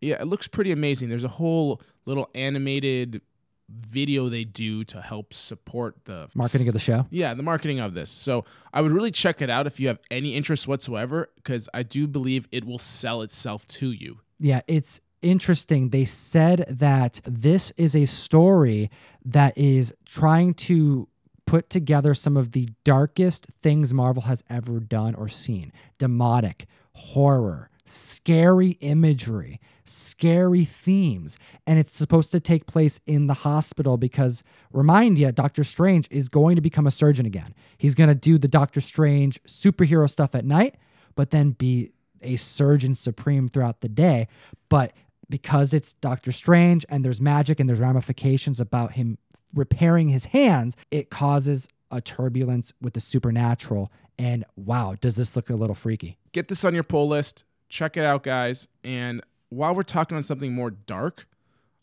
[0.00, 1.10] Yeah, it looks pretty amazing.
[1.10, 3.20] There's a whole little animated
[3.68, 7.06] video they do to help support the Marketing of the show.
[7.10, 8.10] Yeah, the marketing of this.
[8.10, 11.82] So I would really check it out if you have any interest whatsoever, because I
[11.82, 14.20] do believe it will sell itself to you.
[14.40, 15.88] Yeah, it's interesting.
[15.88, 18.90] They said that this is a story
[19.24, 21.08] that is trying to
[21.46, 27.70] put together some of the darkest things Marvel has ever done or seen demonic, horror,
[27.86, 31.38] scary imagery, scary themes.
[31.66, 36.28] And it's supposed to take place in the hospital because, remind you, Doctor Strange is
[36.28, 37.54] going to become a surgeon again.
[37.78, 40.76] He's going to do the Doctor Strange superhero stuff at night,
[41.14, 44.28] but then be a surgeon supreme throughout the day.
[44.70, 44.92] But
[45.28, 49.18] because it's Doctor Strange and there's magic and there's ramifications about him
[49.54, 55.50] repairing his hands, it causes a turbulence with the supernatural And wow, does this look
[55.50, 56.18] a little freaky?
[56.32, 57.44] Get this on your pull list.
[57.68, 58.68] Check it out, guys.
[58.82, 61.26] And while we're talking on something more dark,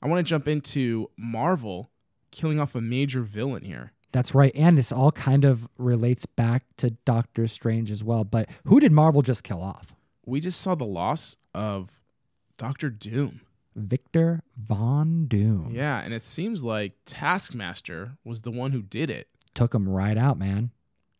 [0.01, 1.89] I want to jump into Marvel
[2.31, 3.91] killing off a major villain here.
[4.11, 4.51] That's right.
[4.55, 8.23] And this all kind of relates back to Doctor Strange as well.
[8.23, 9.93] But who did Marvel just kill off?
[10.25, 12.01] We just saw the loss of
[12.62, 13.41] Doctor Doom.
[13.76, 15.72] Victor Von Doom.
[15.74, 19.30] Yeah, and it seems like Taskmaster was the one who did it.
[19.55, 20.70] Took him right out, man.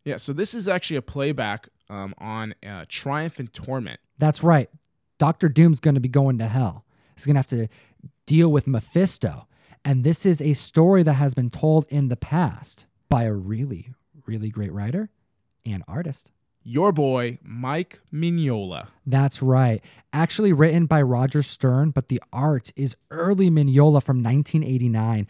[0.04, 3.98] Yeah, so this is actually a playback um, on uh, Triumph and Torment.
[4.18, 4.70] That's right.
[5.18, 6.84] Doctor Doom's going to be going to hell.
[7.16, 7.68] He's going to have to
[8.24, 9.48] deal with Mephisto.
[9.84, 13.92] And this is a story that has been told in the past by a really,
[14.26, 15.10] really great writer
[15.66, 16.30] and artist.
[16.64, 18.88] Your boy, Mike Mignola.
[19.04, 19.82] That's right.
[20.12, 25.26] Actually written by Roger Stern, but the art is early Mignola from 1989.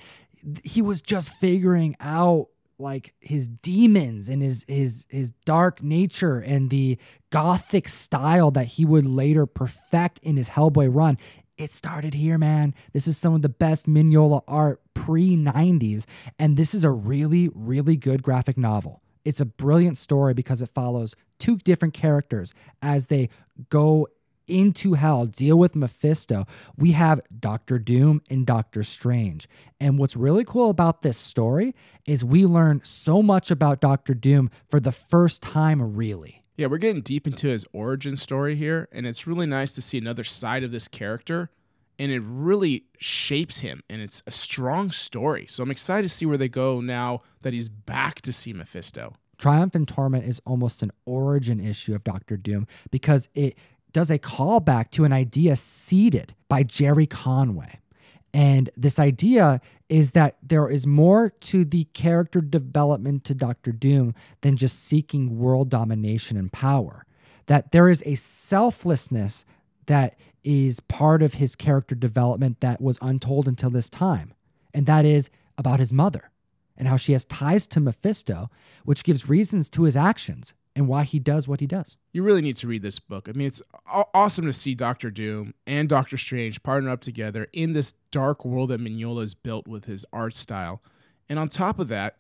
[0.62, 6.68] He was just figuring out like his demons and his his his dark nature and
[6.68, 6.98] the
[7.30, 11.16] gothic style that he would later perfect in his Hellboy run.
[11.56, 12.74] It started here, man.
[12.92, 16.06] This is some of the best Mignola art pre 90s,
[16.38, 19.01] and this is a really, really good graphic novel.
[19.24, 23.28] It's a brilliant story because it follows two different characters as they
[23.68, 24.08] go
[24.48, 26.46] into hell, deal with Mephisto.
[26.76, 29.48] We have Doctor Doom and Doctor Strange.
[29.80, 31.74] And what's really cool about this story
[32.06, 36.42] is we learn so much about Doctor Doom for the first time, really.
[36.56, 39.98] Yeah, we're getting deep into his origin story here, and it's really nice to see
[39.98, 41.50] another side of this character.
[41.98, 45.46] And it really shapes him, and it's a strong story.
[45.48, 49.14] So I'm excited to see where they go now that he's back to see Mephisto.
[49.38, 53.58] Triumph and Torment is almost an origin issue of Doctor Doom because it
[53.92, 57.78] does a callback to an idea seeded by Gerry Conway.
[58.34, 64.14] And this idea is that there is more to the character development to Doctor Doom
[64.40, 67.04] than just seeking world domination and power.
[67.46, 69.44] That there is a selflessness
[69.92, 74.32] that is part of his character development that was untold until this time.
[74.74, 76.30] And that is about his mother
[76.76, 78.50] and how she has ties to Mephisto,
[78.84, 81.98] which gives reasons to his actions and why he does what he does.
[82.12, 83.28] You really need to read this book.
[83.28, 87.74] I mean, it's awesome to see Doctor Doom and Doctor Strange partner up together in
[87.74, 90.82] this dark world that Mignola has built with his art style.
[91.28, 92.16] And on top of that,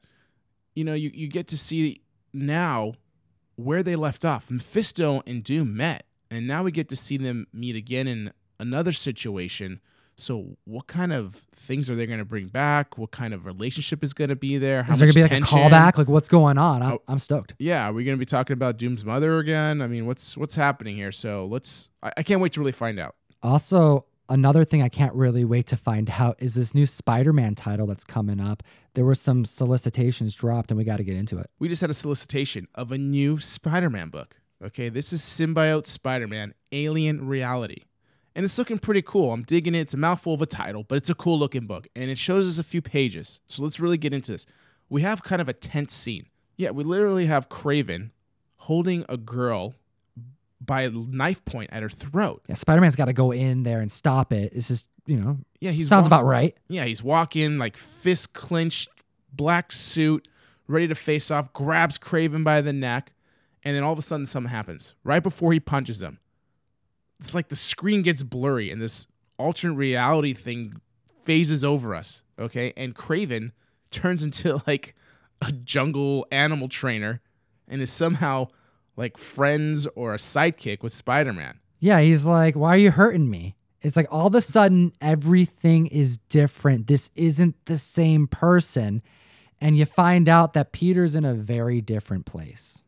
[0.74, 2.02] you know, you, you get to see
[2.34, 2.92] now
[3.56, 4.50] where they left off.
[4.50, 8.92] Mephisto and Doom met, and now we get to see them meet again in another
[8.92, 9.80] situation.
[10.16, 12.98] So, what kind of things are they going to bring back?
[12.98, 14.82] What kind of relationship is going to be there?
[14.82, 15.58] How Is there gonna be like tension?
[15.58, 15.96] a callback?
[15.96, 16.82] Like what's going on?
[16.82, 17.02] I'm, Oh.
[17.08, 17.54] I'm stoked.
[17.58, 19.80] Yeah, are we going to be talking about Doom's mother again?
[19.80, 21.12] I mean, what's what's happening here?
[21.12, 21.88] So let's.
[22.02, 23.16] I, I can't wait to really find out.
[23.42, 27.86] Also, another thing I can't really wait to find out is this new Spider-Man title
[27.86, 28.62] that's coming up.
[28.94, 31.48] There were some solicitations dropped, and we got to get into it.
[31.58, 34.36] We just had a solicitation of a new Spider-Man book.
[34.62, 37.82] Okay, this is Symbiote Spider-Man: Alien Reality,
[38.36, 39.32] and it's looking pretty cool.
[39.32, 39.80] I'm digging it.
[39.80, 42.48] It's a mouthful of a title, but it's a cool looking book, and it shows
[42.48, 43.40] us a few pages.
[43.48, 44.46] So let's really get into this.
[44.88, 46.26] We have kind of a tense scene.
[46.56, 48.10] Yeah, we literally have Kraven
[48.56, 49.74] holding a girl
[50.60, 52.42] by a knife point at her throat.
[52.48, 54.54] Yeah, Spider-Man's got to go in there and stop it.
[54.54, 56.56] This is, you know, Yeah, he's sounds about right.
[56.68, 58.90] Yeah, he's walking like fist clenched,
[59.32, 60.28] black suit,
[60.68, 63.12] ready to face off, grabs Kraven by the neck,
[63.64, 66.18] and then all of a sudden something happens right before he punches him.
[67.20, 69.06] It's like the screen gets blurry and this
[69.38, 70.80] alternate reality thing
[71.24, 72.72] phases over us, okay?
[72.76, 73.52] And Kraven
[73.90, 74.94] turns into like
[75.40, 77.20] a jungle animal trainer
[77.68, 78.48] and is somehow
[78.96, 81.58] like friends or a sidekick with Spider-Man.
[81.80, 85.86] Yeah, he's like, "Why are you hurting me?" It's like all of a sudden everything
[85.88, 86.86] is different.
[86.86, 89.02] This isn't the same person,
[89.60, 92.81] and you find out that Peter's in a very different place.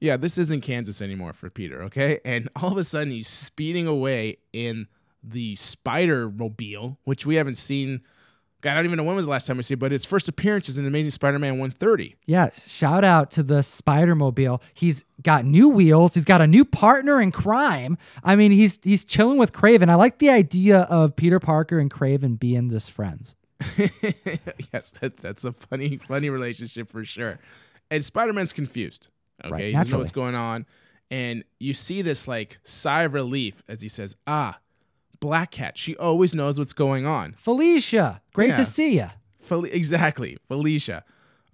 [0.00, 2.20] Yeah, this isn't Kansas anymore for Peter, okay?
[2.24, 4.86] And all of a sudden he's speeding away in
[5.22, 8.02] the Spider Mobile, which we haven't seen.
[8.62, 10.04] God, I don't even know when was the last time we see it, but its
[10.04, 12.16] first appearance is in Amazing Spider Man 130.
[12.26, 14.62] Yeah, shout out to the Spider Mobile.
[14.72, 16.14] He's got new wheels.
[16.14, 17.98] He's got a new partner in crime.
[18.24, 19.88] I mean, he's he's chilling with Kraven.
[19.88, 23.36] I like the idea of Peter Parker and Kraven being just friends.
[24.72, 27.38] yes, that, that's a funny, funny relationship for sure.
[27.90, 29.08] And Spider Man's confused.
[29.44, 30.66] Okay, Right, he doesn't know what's going on.
[31.10, 34.58] And you see this like sigh of relief as he says, Ah,
[35.20, 35.78] Black Cat.
[35.78, 37.32] She always knows what's going on.
[37.34, 38.54] Felicia, great Yeah.
[38.56, 39.08] to see you.
[39.40, 41.04] Fel- exactly, Felicia.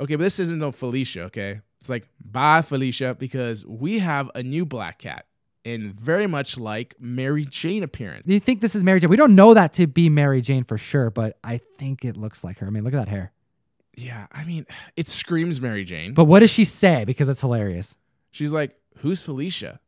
[0.00, 1.60] Okay, but this isn't no Felicia, okay?
[1.80, 5.26] It's like, bye, Felicia, because we have a new black cat,
[5.64, 8.24] and very much like Mary Jane appearance.
[8.26, 9.10] Do you think this is Mary Jane?
[9.10, 12.42] We don't know that to be Mary Jane for sure, but I think it looks
[12.42, 12.66] like her.
[12.66, 13.32] I mean, look at that hair.
[13.97, 14.66] Yeah, I mean,
[14.97, 16.14] it screams Mary Jane.
[16.14, 17.05] But what does she say?
[17.05, 17.95] Because it's hilarious.
[18.30, 19.80] She's like, "Who's Felicia?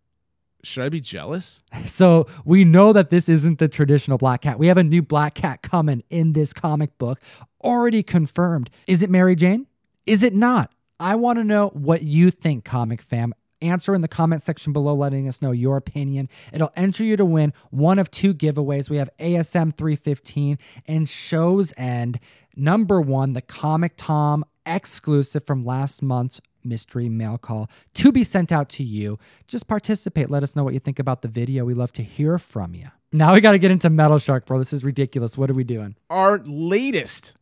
[0.62, 4.58] Should I be jealous?" So we know that this isn't the traditional black cat.
[4.58, 7.20] We have a new black cat coming in this comic book,
[7.62, 8.70] already confirmed.
[8.86, 9.66] Is it Mary Jane?
[10.06, 10.70] Is it not?
[11.00, 13.34] I want to know what you think, comic fam.
[13.62, 16.28] Answer in the comment section below, letting us know your opinion.
[16.52, 18.90] It'll enter you to win one of two giveaways.
[18.90, 22.20] We have ASM 315 and Show's End.
[22.56, 28.50] Number one, the Comic Tom exclusive from last month's mystery mail call to be sent
[28.50, 29.18] out to you.
[29.46, 30.30] Just participate.
[30.30, 31.64] Let us know what you think about the video.
[31.64, 32.88] We love to hear from you.
[33.12, 34.58] Now we got to get into Metal Shark, bro.
[34.58, 35.36] This is ridiculous.
[35.38, 35.96] What are we doing?
[36.10, 37.34] Our latest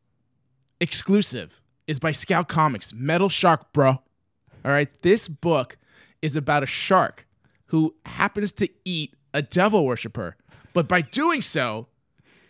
[0.80, 3.90] exclusive is by Scout Comics, Metal Shark, bro.
[3.90, 5.78] All right, this book
[6.20, 7.26] is about a shark
[7.66, 10.36] who happens to eat a devil worshiper,
[10.74, 11.88] but by doing so,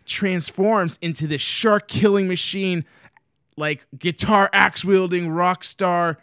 [0.05, 2.85] transforms into this shark killing machine,
[3.57, 6.19] like guitar axe wielding rock star.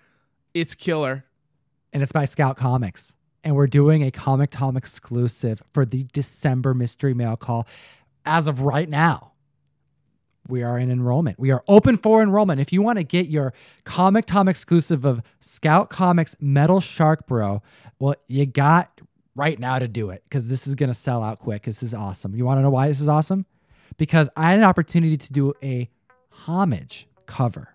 [0.53, 1.25] It's killer.
[1.93, 3.13] and it's by Scout Comics.
[3.43, 7.67] And we're doing a Comic Tom exclusive for the December mystery mail call.
[8.25, 9.31] As of right now,
[10.47, 11.39] we are in enrollment.
[11.39, 12.59] We are open for enrollment.
[12.59, 13.53] If you want to get your
[13.85, 17.61] Comic Tom exclusive of Scout Comics Metal Shark Bro,
[17.99, 18.99] well, you got
[19.35, 21.63] right now to do it because this is going to sell out quick.
[21.63, 22.35] This is awesome.
[22.35, 23.45] You want to know why this is awesome?
[23.99, 25.87] Because I had an opportunity to do a
[26.31, 27.71] homage cover.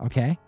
[0.00, 0.38] Okay?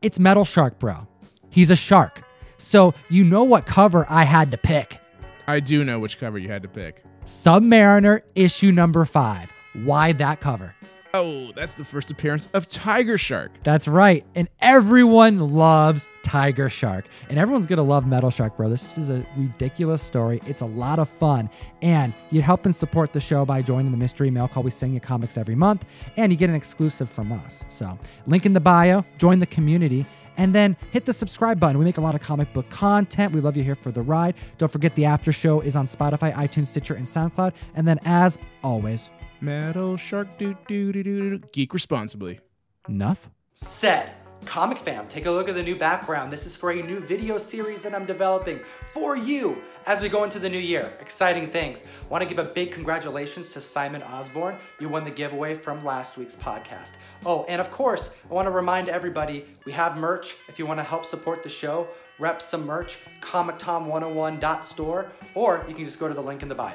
[0.00, 1.06] It's Metal Shark Bro.
[1.50, 2.22] He's a shark.
[2.56, 4.98] So you know what cover I had to pick.
[5.46, 7.02] I do know which cover you had to pick.
[7.26, 9.52] Submariner issue number five.
[9.74, 10.74] Why that cover?
[11.12, 13.50] Oh, that's the first appearance of Tiger Shark.
[13.64, 14.24] That's right.
[14.36, 17.06] And everyone loves Tiger Shark.
[17.28, 18.68] And everyone's going to love Metal Shark, bro.
[18.68, 20.40] This is a ridiculous story.
[20.46, 21.50] It's a lot of fun.
[21.82, 24.62] And you help and support the show by joining the mystery mail call.
[24.62, 25.84] We send you comics every month,
[26.16, 27.64] and you get an exclusive from us.
[27.68, 27.98] So,
[28.28, 30.06] link in the bio, join the community.
[30.36, 31.76] And then hit the subscribe button.
[31.76, 33.34] We make a lot of comic book content.
[33.34, 34.36] We love you here for the ride.
[34.58, 37.52] Don't forget the after show is on Spotify, iTunes, Stitcher, and SoundCloud.
[37.74, 39.10] And then, as always,
[39.40, 41.46] Metal Shark, do do do do do.
[41.52, 42.40] Geek responsibly.
[42.88, 44.12] enough said.
[44.46, 46.32] Comic fam, take a look at the new background.
[46.32, 48.60] This is for a new video series that I'm developing
[48.94, 50.90] for you as we go into the new year.
[50.98, 51.84] Exciting things.
[52.08, 54.56] Want to give a big congratulations to Simon Osborne.
[54.80, 56.92] You won the giveaway from last week's podcast.
[57.26, 60.36] Oh, and of course, I want to remind everybody we have merch.
[60.48, 61.88] If you want to help support the show,
[62.18, 66.72] rep some merch, comictom101.store, or you can just go to the link in the bio.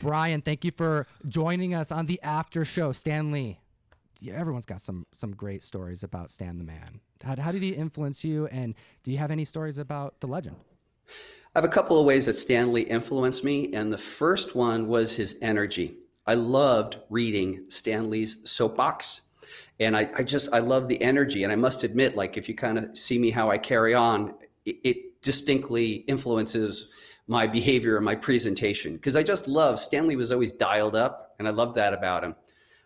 [0.00, 2.90] Brian, thank you for joining us on the after show.
[2.90, 3.60] Stan Lee
[4.20, 7.00] yeah, everyone's got some some great stories about Stan the Man.
[7.22, 8.46] How, how did he influence you?
[8.48, 10.56] And do you have any stories about the legend?
[11.54, 14.86] I have a couple of ways that Stan Lee influenced me, and the first one
[14.86, 15.96] was his energy.
[16.26, 19.22] I loved reading Stan Lee's soapbox,
[19.80, 21.42] and I, I just I love the energy.
[21.42, 24.34] And I must admit, like if you kind of see me how I carry on,
[24.66, 26.88] it, it distinctly influences
[27.30, 31.36] my behavior and my presentation because I just love Stan Lee was always dialed up,
[31.38, 32.34] and I loved that about him.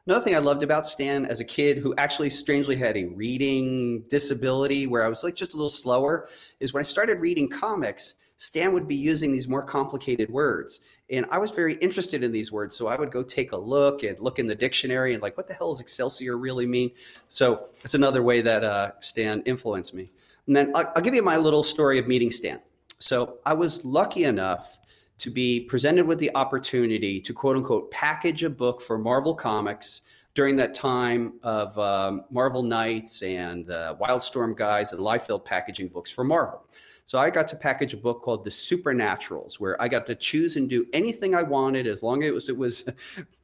[0.07, 4.05] Another thing I loved about Stan as a kid who actually strangely had a reading
[4.11, 6.29] disability where I was like just a little slower
[6.61, 10.81] is when I started reading comics, Stan would be using these more complicated words.
[11.09, 12.77] And I was very interested in these words.
[12.77, 15.49] So I would go take a look and look in the dictionary and like, what
[15.49, 16.91] the hell does Excelsior really mean?
[17.29, 20.11] So it's another way that uh, Stan influenced me.
[20.47, 22.61] And then I'll, I'll give you my little story of meeting Stan.
[23.05, 24.79] So I was lucky enough
[25.19, 30.01] to be presented with the opportunity to quote unquote package a book for Marvel Comics
[30.33, 36.11] during that time of um, Marvel Knights and the Wildstorm guys and Liefeld packaging books
[36.11, 36.65] for Marvel.
[37.05, 40.57] So I got to package a book called The Supernaturals, where I got to choose
[40.57, 42.85] and do anything I wanted as long as it was, it was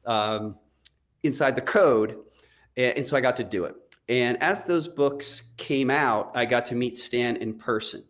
[0.07, 0.55] um,
[1.21, 2.17] inside the code.
[2.77, 3.75] And, and so I got to do it.
[4.09, 8.03] And as those books came out, I got to meet Stan in person.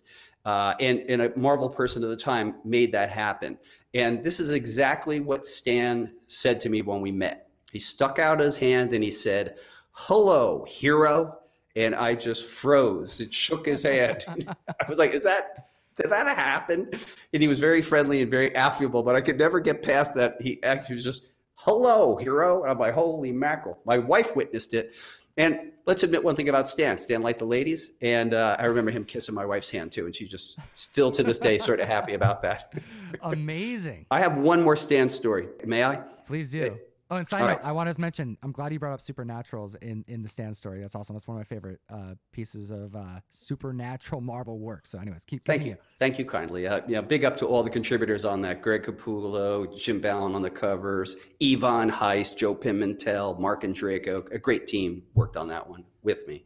[0.43, 3.57] Uh, and, and a Marvel person at the time made that happen.
[3.93, 7.49] And this is exactly what Stan said to me when we met.
[7.71, 9.55] He stuck out his hand and he said,
[9.91, 11.37] Hello, hero.
[11.75, 13.21] And I just froze.
[13.21, 14.25] It shook his hand.
[14.67, 16.89] I was like, Is that, did that happen?
[17.33, 20.37] And he was very friendly and very affable, but I could never get past that.
[20.41, 22.63] He actually was just, Hello, hero.
[22.63, 23.79] And I'm like, Holy mackerel.
[23.85, 24.93] My wife witnessed it.
[25.37, 26.97] And let's admit one thing about Stan.
[26.97, 30.15] Stan liked the ladies, and uh, I remember him kissing my wife's hand too, and
[30.15, 32.73] she's just still to this day sort of happy about that.
[33.21, 34.05] Amazing.
[34.11, 35.47] I have one more Stan story.
[35.65, 35.97] May I?
[36.25, 36.77] Please do.
[37.11, 37.65] Oh, and side All note, right.
[37.65, 40.79] I wanted to mention, I'm glad you brought up Supernaturals in, in the Stan story.
[40.79, 41.13] That's awesome.
[41.13, 44.87] That's one of my favorite uh, pieces of uh, supernatural Marvel work.
[44.87, 45.75] So, anyways, keep Thank continue.
[45.75, 45.89] you.
[45.99, 46.67] Thank you kindly.
[46.67, 48.61] Uh, yeah, big up to all the contributors on that.
[48.61, 54.31] Greg Capullo, Jim Ballon on the covers, Yvonne Heist, Joe Pimentel, Marc Andreyko.
[54.33, 56.45] A great team worked on that one with me.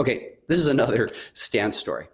[0.00, 2.08] Okay, this is another Stan story.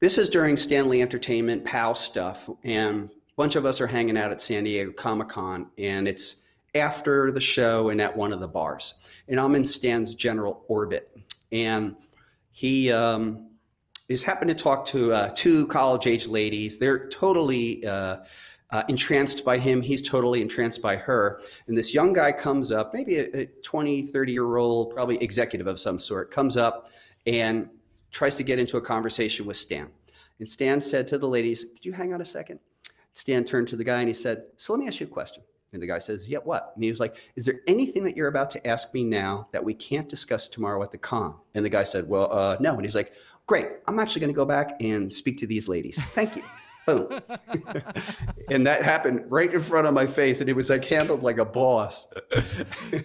[0.00, 4.18] this is during Stan Lee Entertainment POW stuff, and a bunch of us are hanging
[4.18, 6.36] out at San Diego Comic Con, and it's
[6.74, 8.94] after the show and at one of the bars.
[9.28, 11.16] And I'm in Stan's general orbit,
[11.52, 11.96] and
[12.50, 13.50] he um,
[14.08, 16.78] is happened to talk to uh, two college age ladies.
[16.78, 18.18] They're totally uh,
[18.70, 19.80] uh, entranced by him.
[19.80, 21.40] He's totally entranced by her.
[21.66, 25.66] And this young guy comes up, maybe a, a 20, 30 year old, probably executive
[25.66, 26.90] of some sort, comes up
[27.26, 27.68] and
[28.10, 29.88] tries to get into a conversation with Stan.
[30.38, 32.58] And Stan said to the ladies, Could you hang on a second?
[33.14, 35.42] Stan turned to the guy and he said, So let me ask you a question.
[35.74, 36.72] And the guy says, Yeah, what?
[36.74, 39.62] And he was like, Is there anything that you're about to ask me now that
[39.62, 41.34] we can't discuss tomorrow at the con?
[41.54, 42.74] And the guy said, Well, uh, no.
[42.74, 43.12] And he's like,
[43.46, 43.66] Great.
[43.86, 46.02] I'm actually going to go back and speak to these ladies.
[46.14, 46.42] Thank you.
[46.86, 47.08] Boom.
[48.50, 50.40] and that happened right in front of my face.
[50.40, 52.06] And it was like handled like a boss.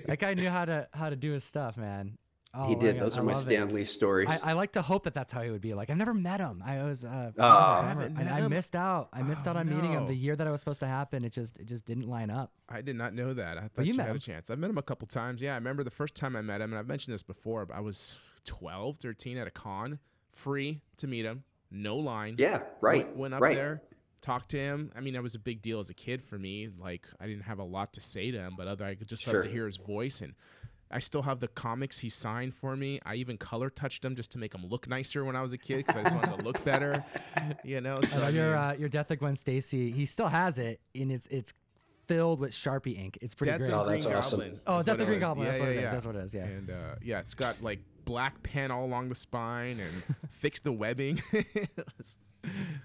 [0.06, 2.18] That guy knew how to how to do his stuff, man.
[2.54, 3.00] Oh, he did.
[3.00, 3.46] Those I are my love it.
[3.46, 4.28] Stan Lee stories.
[4.28, 5.76] I, I like to hope that that's how he would be.
[5.76, 6.64] Like I've never met him.
[6.66, 7.44] I was uh, Oh.
[7.44, 9.10] I, Haven't I missed out.
[9.14, 11.24] I missed Oh, out on meeting him the year that I was supposed to happen.
[11.24, 12.52] It just it just didn't line up.
[12.68, 13.58] I did not know that.
[13.60, 14.18] I thought you you, met had him.
[14.18, 14.50] a chance.
[14.50, 15.42] I've met him a couple times.
[15.42, 17.76] Yeah, I remember the first time I met him, and I've mentioned this before, but
[17.78, 20.00] I was 12, 13 at a con,
[20.32, 22.36] free to meet him, no line.
[22.40, 23.06] yeah, right.
[23.06, 23.56] Went, went up right.
[23.56, 23.84] there,
[24.22, 24.92] talked to him.
[24.96, 26.70] I mean, that was a big deal as a kid for me.
[26.80, 29.28] Like, I didn't have a lot to say to him, but other I could just
[29.28, 30.22] love to hear his voice.
[30.22, 30.34] And
[30.92, 33.00] I still have the comics he signed for me.
[33.06, 35.58] I even color touched them just to make them look nicer when I was a
[35.58, 37.04] kid because I just wanted to look better.
[37.64, 39.92] You know, so Uh, your uh, your Death of Gwen Stacy.
[39.92, 41.54] He still has it, and it's it's
[42.08, 43.18] filled with Sharpie ink.
[43.22, 43.72] It's pretty Death great.
[43.72, 44.40] of Oh, Green that's awesome.
[44.40, 44.60] Goblin.
[44.68, 45.28] Oh, is Death what of Green was.
[45.28, 46.44] Goblin, that's what it is, that's what it is, yeah.
[46.46, 46.74] And uh,
[47.04, 51.22] yeah, it's got like black pen all along the spine and fixed the webbing.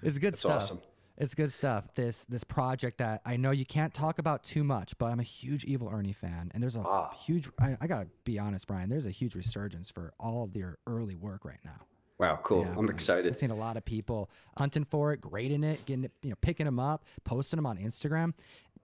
[0.02, 0.62] It's good stuff.
[0.62, 0.80] awesome.
[1.16, 1.94] It's good stuff.
[1.94, 5.24] This this project that I know you can't talk about too much, but I'm a
[5.24, 7.10] huge Evil Ernie fan, and there's a Ah.
[7.10, 7.48] huge.
[7.60, 8.88] I, I gotta be honest, Brian.
[8.88, 11.86] There's a huge resurgence for all of their early work right now.
[12.18, 12.62] Wow, cool.
[12.62, 13.26] Yeah, I'm excited.
[13.28, 16.36] I've seen a lot of people hunting for it, grading it, getting it, you know,
[16.40, 18.34] picking them up, posting them on Instagram.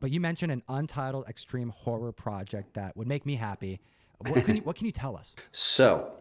[0.00, 3.80] But you mentioned an untitled extreme horror project that would make me happy.
[4.18, 5.34] What can you What can you tell us?
[5.52, 6.12] So,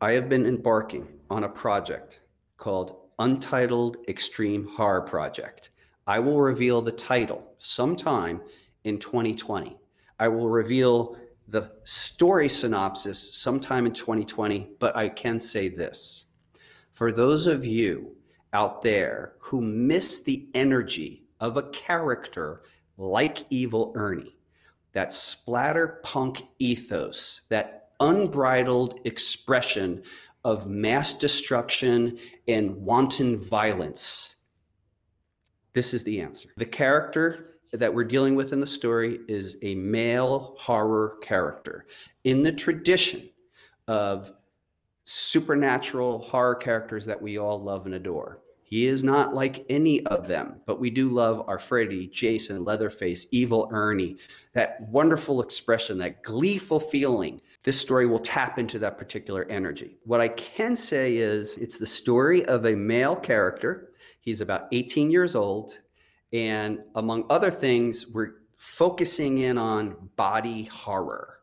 [0.00, 2.20] I have been embarking on a project
[2.56, 5.70] called Untitled Extreme Horror Project.
[6.06, 8.40] I will reveal the title sometime
[8.84, 9.76] in 2020.
[10.20, 11.16] I will reveal
[11.48, 16.26] the story synopsis sometime in 2020, but I can say this.
[16.92, 18.16] For those of you
[18.52, 22.62] out there who miss the energy of a character
[22.96, 24.38] like Evil Ernie,
[24.92, 30.02] that splatter punk ethos, that unbridled expression
[30.44, 34.36] of mass destruction and wanton violence,
[35.72, 36.50] this is the answer.
[36.56, 41.86] The character that we're dealing with in the story is a male horror character
[42.24, 43.28] in the tradition
[43.86, 44.32] of
[45.04, 48.40] supernatural horror characters that we all love and adore.
[48.62, 53.26] He is not like any of them, but we do love our Freddy, Jason, Leatherface,
[53.30, 54.18] Evil Ernie,
[54.52, 57.40] that wonderful expression, that gleeful feeling.
[57.64, 59.98] This story will tap into that particular energy.
[60.04, 63.90] What I can say is it's the story of a male character.
[64.20, 65.78] He's about 18 years old.
[66.32, 71.40] And among other things, we're focusing in on body horror.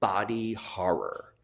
[0.00, 1.34] Body horror.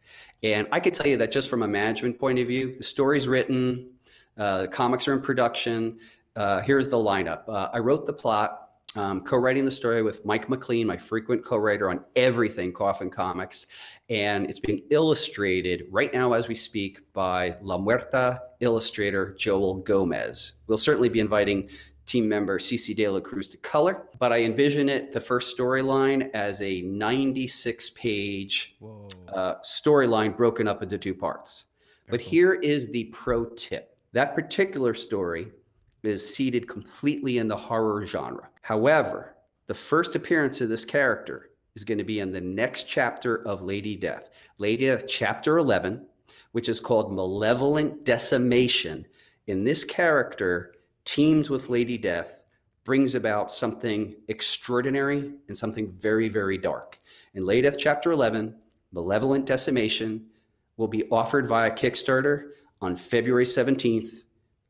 [0.43, 3.27] And I could tell you that just from a management point of view, the story's
[3.27, 3.91] written,
[4.37, 5.99] uh, the comics are in production.
[6.35, 7.47] Uh, here's the lineup.
[7.47, 8.62] Uh, I wrote the plot,
[8.95, 13.65] um, co-writing the story with Mike McLean, my frequent co-writer on everything Coffin Comics,
[14.09, 20.53] and it's being illustrated right now as we speak by La Muerta illustrator Joel Gomez.
[20.67, 21.69] We'll certainly be inviting
[22.05, 26.29] team member Cece De La Cruz to color, but I envision it the first storyline
[26.33, 28.75] as a 96 page
[29.29, 31.65] uh, storyline broken up into two parts.
[32.09, 35.51] But here is the pro tip that particular story
[36.03, 38.49] is seated completely in the horror genre.
[38.61, 39.35] However,
[39.67, 43.61] the first appearance of this character is going to be in the next chapter of
[43.61, 44.29] Lady Death.
[44.57, 46.05] Lady Death, chapter 11,
[46.51, 49.05] which is called Malevolent Decimation.
[49.47, 50.75] In this character,
[51.05, 52.39] teamed with Lady Death,
[52.83, 56.99] brings about something extraordinary and something very, very dark.
[57.33, 58.55] In Lady Death, chapter 11,
[58.91, 60.25] Malevolent Decimation
[60.77, 62.49] will be offered via Kickstarter
[62.81, 64.25] on February 17th,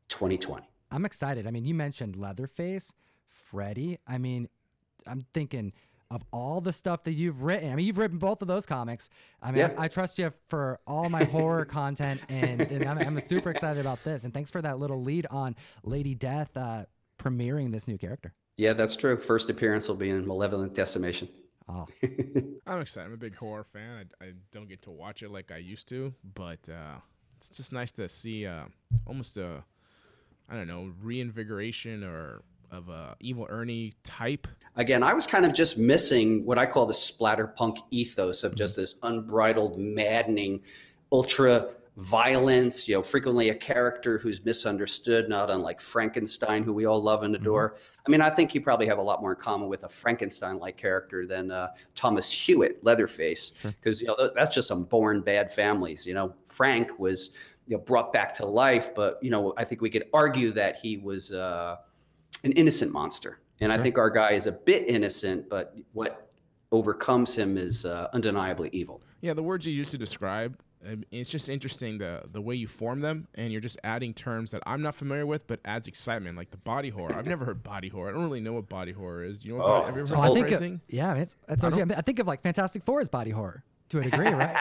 [0.08, 0.68] 2020.
[0.94, 1.46] I'm excited.
[1.46, 2.92] I mean, you mentioned Leatherface,
[3.28, 3.98] Freddy.
[4.06, 4.48] I mean,
[5.08, 5.72] I'm thinking
[6.10, 7.72] of all the stuff that you've written.
[7.72, 9.10] I mean, you've written both of those comics.
[9.42, 9.74] I mean, Yeah.
[9.76, 13.80] I, I trust you for all my horror content, and, and I'm, I'm super excited
[13.80, 14.22] about this.
[14.22, 16.84] And thanks for that little lead on Lady Death uh,
[17.18, 18.32] premiering this new character.
[18.56, 19.16] Yeah, that's true.
[19.16, 21.28] First appearance will be in Malevolent Decimation.
[21.68, 21.86] Oh,
[22.68, 23.06] I'm excited.
[23.08, 24.06] I'm a big horror fan.
[24.20, 26.98] I, I don't get to watch it like I used to, but uh,
[27.38, 28.66] it's just nice to see uh,
[29.06, 29.64] almost a
[30.48, 34.48] I don't know reinvigoration or of a evil Ernie type.
[34.76, 38.76] Again, I was kind of just missing what I call the splatterpunk ethos of just
[38.76, 40.60] this unbridled, maddening,
[41.12, 47.00] ultra violence, you know, frequently a character who's misunderstood, not unlike Frankenstein, who we all
[47.00, 47.70] love and adore.
[47.70, 48.02] Mm-hmm.
[48.06, 50.58] I mean, I think you probably have a lot more in common with a Frankenstein
[50.58, 54.16] like character than uh, Thomas Hewitt, Leatherface, because, sure.
[54.18, 56.04] you know, that's just some born bad families.
[56.04, 57.30] You know, Frank was,
[57.66, 60.78] you know, brought back to life, but, you know, I think we could argue that
[60.78, 61.76] he was uh,
[62.42, 63.40] an innocent monster.
[63.60, 63.78] And sure.
[63.78, 66.30] I think our guy is a bit innocent, but what
[66.72, 69.02] overcomes him is uh, undeniably evil.
[69.20, 70.56] Yeah, the words you used to describe
[71.10, 74.62] it's just interesting the the way you form them, and you're just adding terms that
[74.66, 77.14] I'm not familiar with, but adds excitement, like the body horror.
[77.14, 78.10] I've never heard body horror.
[78.10, 79.38] I don't really know what body horror is.
[79.38, 79.66] Do you know what?
[79.66, 82.18] Oh, body, have you ever heard I think of, yeah, it's, it's I, I think
[82.18, 84.56] of like Fantastic Four as body horror to a degree, right?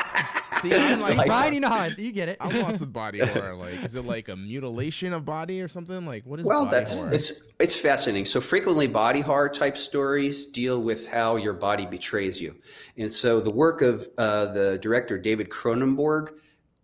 [0.63, 2.37] See, I'm like, See, Brian, you know how you get it.
[2.39, 3.53] I'm lost with body horror.
[3.53, 6.05] Like, is it like a mutilation of body or something?
[6.05, 6.45] Like, what is?
[6.45, 7.13] Well, that's horror?
[7.13, 8.25] it's it's fascinating.
[8.25, 12.55] So frequently, body horror type stories deal with how your body betrays you,
[12.97, 16.29] and so the work of uh, the director David Cronenberg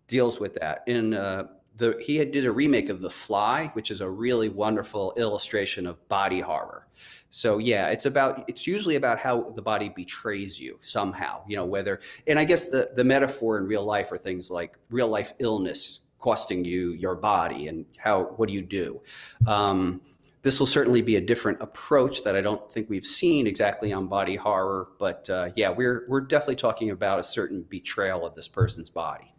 [0.08, 0.82] deals with that.
[0.86, 4.50] In uh, the he had did a remake of The Fly, which is a really
[4.50, 6.86] wonderful illustration of body horror.
[7.30, 11.42] So yeah, it's about it's usually about how the body betrays you somehow.
[11.48, 14.76] You know whether and I guess the the metaphor in real life are things like
[14.90, 19.00] real life illness costing you your body and how what do you do.
[19.46, 20.00] Um,
[20.42, 24.06] this will certainly be a different approach that I don't think we've seen exactly on
[24.06, 28.48] body horror, but uh, yeah, we're we're definitely talking about a certain betrayal of this
[28.48, 29.34] person's body.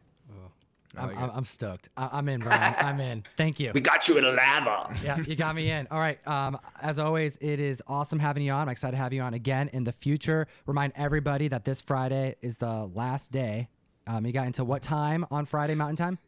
[0.97, 1.89] I'm, like I'm, stoked.
[1.95, 2.75] I, am in, Brian.
[2.77, 3.23] I'm in.
[3.37, 3.71] Thank you.
[3.81, 4.93] We got you in a lava.
[5.03, 5.87] Yeah, you got me in.
[5.89, 6.25] All right.
[6.27, 8.63] Um, as always, it is awesome having you on.
[8.63, 10.47] I'm excited to have you on again in the future.
[10.65, 13.69] Remind everybody that this Friday is the last day.
[14.07, 16.19] Um, you got until what time on Friday Mountain Time?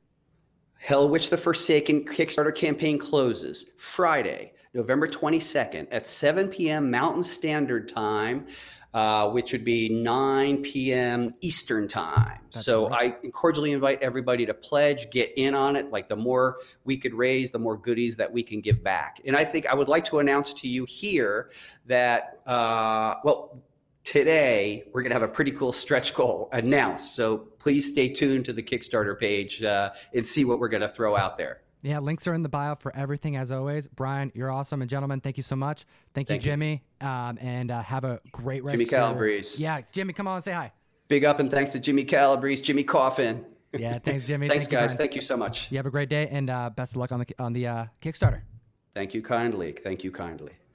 [0.78, 6.92] Hell Witch the Forsaken Kickstarter campaign closes Friday, November 22nd at 7 p.m.
[6.92, 8.48] Mountain Standard Time
[8.94, 11.34] uh, which would be 9 p.m.
[11.42, 12.40] Eastern time.
[12.52, 13.18] That's so right.
[13.24, 15.90] I cordially invite everybody to pledge, get in on it.
[15.90, 19.20] Like the more we could raise, the more goodies that we can give back.
[19.26, 21.50] And I think I would like to announce to you here
[21.88, 23.64] that, uh, well,
[24.04, 27.16] today we're going to have a pretty cool stretch goal announced.
[27.16, 30.90] So please stay tuned to the Kickstarter page uh, and see what we're going to
[30.90, 31.63] throw out there.
[31.84, 33.88] Yeah, links are in the bio for everything as always.
[33.88, 34.82] Brian, you're awesome.
[34.82, 35.86] And gentlemen, thank you so much.
[36.14, 36.82] Thank, thank you, Jimmy.
[37.02, 37.08] You.
[37.08, 39.62] Um, and uh, have a great rest Jimmy Calabrese.
[39.62, 40.72] Yeah, Jimmy, come on and say hi.
[41.10, 43.46] Big up and thanks to Jimmy Calabrese, Jimmy Coffin.
[43.74, 44.48] Yeah, thanks, Jimmy.
[44.48, 44.92] thanks, thank guys.
[44.92, 45.70] You, thank you so much.
[45.72, 47.86] You have a great day and uh, best of luck on the on the uh,
[48.02, 48.42] Kickstarter.
[48.94, 49.74] Thank you kindly.
[49.74, 50.54] Thank you kindly.